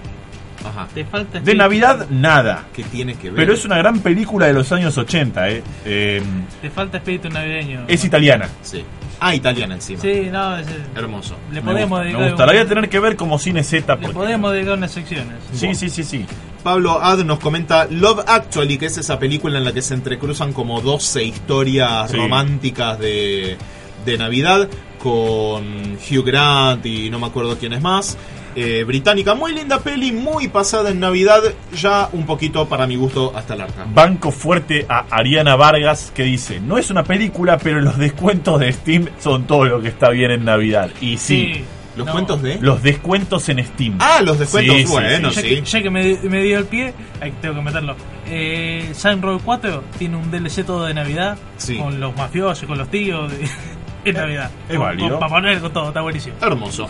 [0.66, 0.88] Ajá.
[0.94, 2.66] Te falta De espíritu- Navidad, nada.
[2.74, 3.36] ¿Qué tiene que ver?
[3.38, 5.64] Pero es una gran película de los años 80, ¿eh?
[5.86, 6.22] Eh,
[6.62, 7.86] Te falta espíritu navideño.
[7.88, 8.50] es italiana.
[8.64, 8.84] Sí.
[9.20, 10.00] Ah, italiana encima.
[10.02, 11.36] Sí, no, es- Hermoso.
[11.52, 12.22] le Me podemos gusta, dedicar.
[12.22, 12.46] me gusta.
[12.46, 13.96] La voy a tener que ver como cine Z.
[13.96, 15.36] Le porque- podemos dedicar unas secciones.
[15.54, 16.26] Sí, sí, sí, sí.
[16.64, 20.54] Pablo Ad nos comenta Love Actually, que es esa película en la que se entrecruzan
[20.54, 22.18] como 12 historias Sí.
[22.18, 23.58] románticas de,
[24.06, 24.68] de Navidad
[25.00, 25.64] con
[26.10, 28.18] Hugh Grant y no me acuerdo quién es más.
[28.60, 31.42] Eh, británica, muy linda peli, muy pasada en Navidad,
[31.76, 33.86] ya un poquito para mi gusto hasta larga.
[33.94, 38.74] Banco fuerte a Ariana Vargas que dice, no es una película, pero los descuentos de
[38.74, 40.90] Steam son todo lo que está bien en Navidad.
[41.02, 41.64] Y sí,
[41.96, 42.12] ¿Los no.
[42.14, 42.58] cuentos de?
[42.60, 43.98] los descuentos en Steam.
[44.00, 45.48] Ah, los descuentos, Sí, sí, bueno, Ya sí.
[45.48, 46.96] que, ya que me, me dio el pie,
[47.42, 47.96] tengo que meterlo.
[48.28, 51.78] Eh, Saint Row 4 tiene un DLC todo de Navidad Sí.
[51.78, 53.32] con los mafiosos, con los tíos.
[53.32, 53.48] de-
[54.06, 54.50] en Navidad.
[54.68, 55.10] es Con- válido.
[55.12, 56.36] Con Papá Noel, con todo, está buenísimo.
[56.42, 56.88] Hermoso.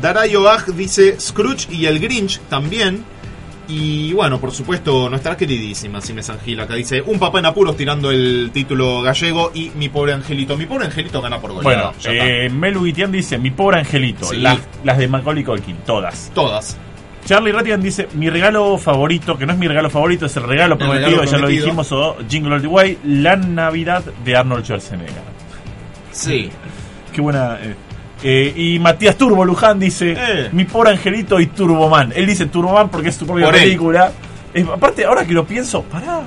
[0.00, 3.04] Darayo Bach dice Scrooge y el Grinch también.
[3.68, 8.10] Y bueno, por supuesto, nuestra queridísima Cime Sangil acá dice Un papá en apuros tirando
[8.10, 10.56] el título gallego y mi pobre angelito.
[10.56, 11.92] Mi pobre angelito gana por goleada.
[12.02, 14.38] Bueno, eh, Melu Guitián dice, mi pobre angelito, Sí.
[14.38, 16.32] las, las de Macaulay Culkin, todas.
[16.34, 16.76] Todas.
[17.24, 20.74] Charlie Rattigan dice, mi regalo favorito, que no es mi regalo favorito, es el regalo
[20.74, 24.64] El prometido, regalo ya lo dijimos, o Jingle All The Way, la Navidad de Arnold
[24.64, 25.22] Schwarzenegger.
[26.10, 26.50] Sí.
[27.12, 27.58] Qué buena...
[27.62, 27.74] eh.
[28.22, 30.48] Eh, y Matías Turbo Luján dice, Eh.
[30.52, 32.12] mi pobre angelito y Turboman.
[32.14, 34.12] Él dice Turboman porque es su propia Por película.
[34.74, 36.22] Aparte, ahora que lo pienso, pará.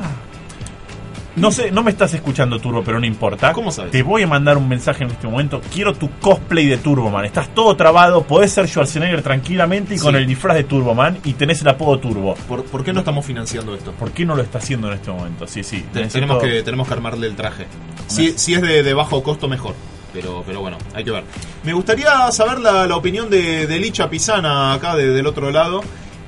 [1.36, 3.54] No sé, no me estás escuchando Turbo, pero no importa.
[3.54, 3.90] ¿Cómo sabes?
[3.92, 5.62] Te voy a mandar un mensaje en este momento.
[5.74, 7.26] Quiero tu cosplay de Turboman.
[7.26, 11.60] Estás todo trabado, podés ser Schwarzenegger tranquilamente y con el disfraz de Turboman y tenés
[11.62, 12.36] el apodo Turbo.
[12.48, 13.94] ¿Por, por qué no estamos financiando esto?
[13.94, 15.48] ¿Por qué no lo está haciendo en este momento?
[15.48, 15.84] Sí, sí.
[15.92, 17.66] Te- necesito- tenemos, que, tenemos que armarle el traje.
[18.06, 19.74] Si, si es de, de bajo costo, mejor.
[20.14, 21.24] Pero, pero bueno, hay que ver.
[21.64, 25.82] Me gustaría saber la, la opinión de, de Licha Pisana acá de- del otro lado.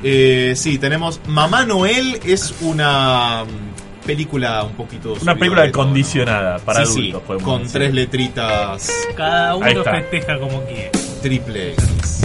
[0.03, 5.13] Eh, sí, tenemos Mamá Noel es una mm, película un poquito...
[5.21, 5.83] Una película de tono.
[5.83, 7.73] acondicionada para Sí, adultos, sí, podemos con decir.
[7.79, 10.91] tres letritas Cada uno festeja como quiere.
[11.21, 12.21] triple X.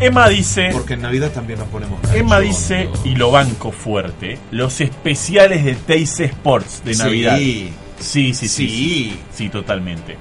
[0.00, 0.70] Emma dice...
[0.72, 1.98] Porque en Navidad también nos ponemos...
[2.14, 7.36] Emma dice, y lo banco fuerte, los especiales de Teis Sports de Navidad.
[7.38, 8.48] Sí, Sí, sí, sí.
[8.48, 9.20] Sí, sí.
[9.34, 10.16] sí, totalmente.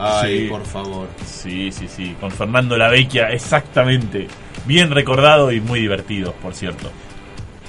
[0.00, 0.48] Ay, Sí.
[0.48, 1.08] por favor.
[1.24, 2.16] Sí, sí, sí.
[2.20, 4.26] Con Fernando Lavecchia, exactamente.
[4.66, 6.90] Bien recordado y muy divertido, por cierto.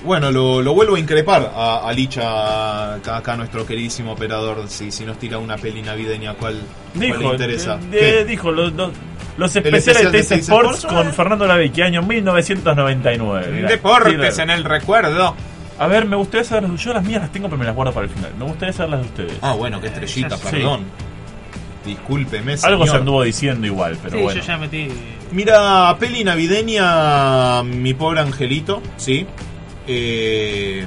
[0.04, 4.92] Bueno, lo, lo vuelvo a increpar a, a Licha, acá, acá nuestro queridísimo operador, si,
[4.92, 6.56] si nos tira una peli navideña, ¿cuál,
[6.94, 7.78] cuál le Dijo, interesa?
[7.78, 8.06] de- ¿Qué?
[8.14, 8.92] de- dijo los, los-
[9.38, 11.12] los especial especiales de Sports Sports, con eh.
[11.14, 13.48] Fernando Lavecchia, año 1999.
[13.52, 13.68] mirá.
[13.70, 15.36] Deportes Sí, en el recuerdo.
[15.80, 18.06] A ver, me gustaría saber, yo las mías las tengo pero me las guardo para
[18.08, 18.32] el final.
[18.38, 19.40] Me gustaría saber las de ustedes.
[19.42, 20.48] Ah, bueno, qué estrellita, Sí.
[20.52, 20.86] perdón.
[21.86, 23.00] Discúlpeme, Algo se señor.
[23.00, 24.40] anduvo diciendo igual, pero sí, bueno.
[24.40, 24.88] yo ya metí.
[25.32, 29.26] Mira, peli navideña, mi pobre angelito, ¿sí?
[29.88, 30.86] Eh,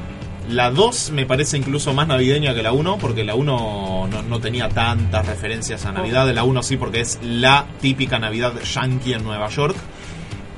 [0.50, 4.40] la 2 me parece incluso más navideña que la 1, porque la 1 no, no
[4.40, 6.30] tenía tantas referencias a Navidad.
[6.32, 9.76] La 1 sí, porque es la típica Navidad yankee en Nueva York.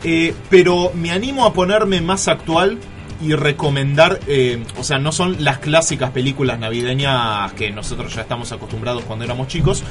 [0.05, 2.79] Eh, pero me animo a ponerme más actual
[3.23, 8.53] y recomendar, eh, o sea, no son las clásicas películas navideñas que nosotros ya estamos
[8.53, 9.83] acostumbrados cuando éramos chicos,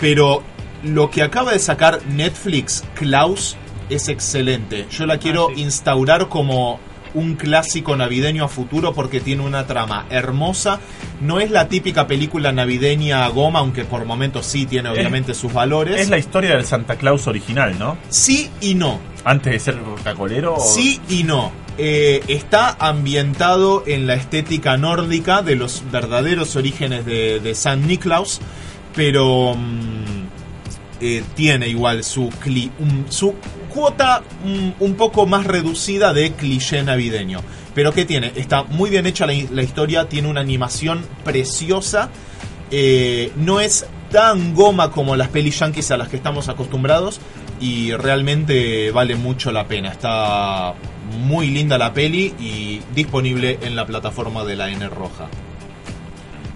[0.00, 0.42] pero
[0.82, 3.56] lo que acaba de sacar Netflix, Klaus,
[3.90, 4.86] es excelente.
[4.90, 5.62] Yo la quiero Ah, sí.
[5.62, 6.80] instaurar como
[7.12, 10.78] un clásico navideño a futuro porque tiene una trama hermosa.
[11.20, 15.52] No es la típica película navideña a goma, aunque por momentos sí tiene obviamente sus
[15.52, 16.00] valores.
[16.00, 17.98] Es la historia del Santa Claus original, ¿no?
[18.10, 19.00] Sí y no.
[19.24, 20.54] Antes de ser rocacolero.
[20.54, 21.50] o- Sí y no.
[21.78, 28.40] Eh, está ambientado en la estética nórdica de los verdaderos orígenes de, de San Niklaus,
[28.94, 30.26] pero mm,
[31.00, 32.30] eh, tiene igual su,
[33.08, 33.34] su
[33.72, 37.40] cuota mm, un poco más reducida de cliché navideño.
[37.74, 38.32] Pero ¿qué tiene?
[38.34, 42.10] Está muy bien hecha la, la historia, tiene una animación preciosa.
[42.70, 47.20] eh, no es tan goma como las pelis yankees a las que estamos acostumbrados
[47.60, 49.90] y realmente vale mucho la pena.
[49.90, 50.74] Está
[51.26, 55.28] muy linda la peli y disponible en la plataforma de la N Roja.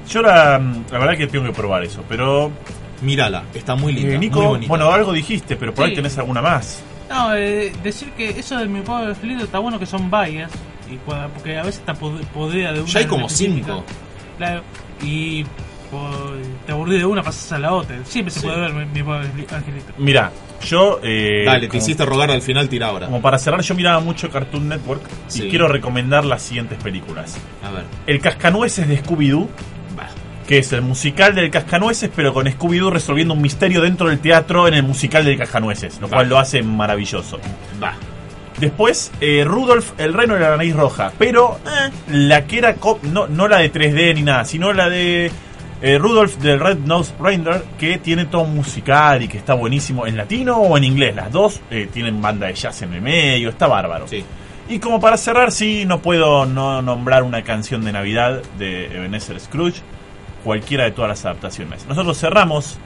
[0.09, 2.51] Yo la, la verdad que tengo que probar eso, pero
[3.03, 4.15] Mírala, está muy linda.
[4.15, 4.69] Eh, Nico, muy bonita.
[4.69, 6.83] bueno, algo dijiste, pero por ahí tenés alguna más.
[7.11, 10.51] No, eh, decir que eso de mi pobre angelito está bueno que son bias.
[10.91, 12.89] Y cua- porque a veces está pod- podrida de una.
[12.89, 13.85] Ya hay como cinco.
[14.39, 14.63] Claro,
[15.03, 15.45] y
[16.67, 17.97] te aburrí de una, pasas a la otra.
[18.05, 18.47] Siempre se Sí.
[18.47, 19.93] puede ver mi, mi pobre angelito.
[19.99, 20.31] Mira,
[20.63, 21.01] yo.
[21.03, 23.07] eh, Dale, te hiciste rogar al final, tira ahora.
[23.07, 25.45] Como para cerrar, yo miraba mucho Cartoon Network Sí.
[25.45, 27.37] y quiero recomendar las siguientes películas.
[27.63, 27.85] A ver.
[28.07, 29.49] El Cascanueces de Scooby-Doo.
[30.47, 34.69] Que es el musical del Cascanueces, pero con Scooby-Doo resolviendo un misterio dentro del teatro
[34.69, 36.17] en el musical del Cascanueces, lo Va.
[36.19, 37.39] cual lo hace maravilloso.
[37.83, 37.95] Va.
[38.59, 43.03] Después, eh, Rudolf, el reino de la nariz roja, pero eh, la que era, cop-
[43.03, 45.31] no, no la de 3D ni nada, sino la de
[45.83, 50.17] eh, Rudolf del Red Nose Reindeer, que tiene todo musical y que está buenísimo en
[50.17, 51.17] latino o en inglés.
[51.17, 54.07] Las dos eh, tienen banda de jazz en el medio, está bárbaro.
[54.07, 54.25] Sí.
[54.69, 59.39] Y como para cerrar, sí, no puedo no nombrar una canción de Navidad de Ebenezer
[59.41, 59.83] Scrooge,
[60.45, 61.87] cualquiera de todas las adaptaciones.
[61.89, 62.79] Nosotros cerramos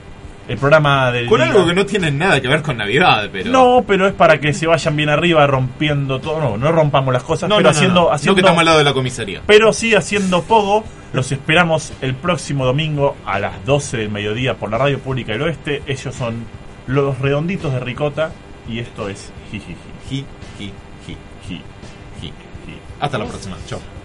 [0.48, 1.50] el programa del Con día.
[1.50, 3.50] algo que no tiene nada que ver con Navidad, pero.
[3.50, 6.40] No, pero es para que se vayan bien arriba rompiendo todo.
[6.40, 8.10] No, no rompamos las cosas, no, pero no, haciendo, no.
[8.12, 9.42] haciendo que estamos al lado de la comisaría.
[9.46, 10.84] pero sí haciendo poco.
[11.12, 15.40] Los esperamos el próximo domingo a las 12 del mediodía por la Radio Pública del
[15.42, 15.82] Oeste.
[15.86, 16.44] Ellos son
[16.86, 18.30] los redonditos de Ricota
[18.68, 19.74] y esto es Jijiji.
[20.10, 20.24] Ji,
[20.58, 20.72] ji,
[21.06, 21.16] ji,
[21.48, 21.54] Ji,
[22.20, 22.26] ji.
[22.66, 22.74] ji.
[23.00, 23.56] Hasta la próxima.
[23.66, 23.97] Chao.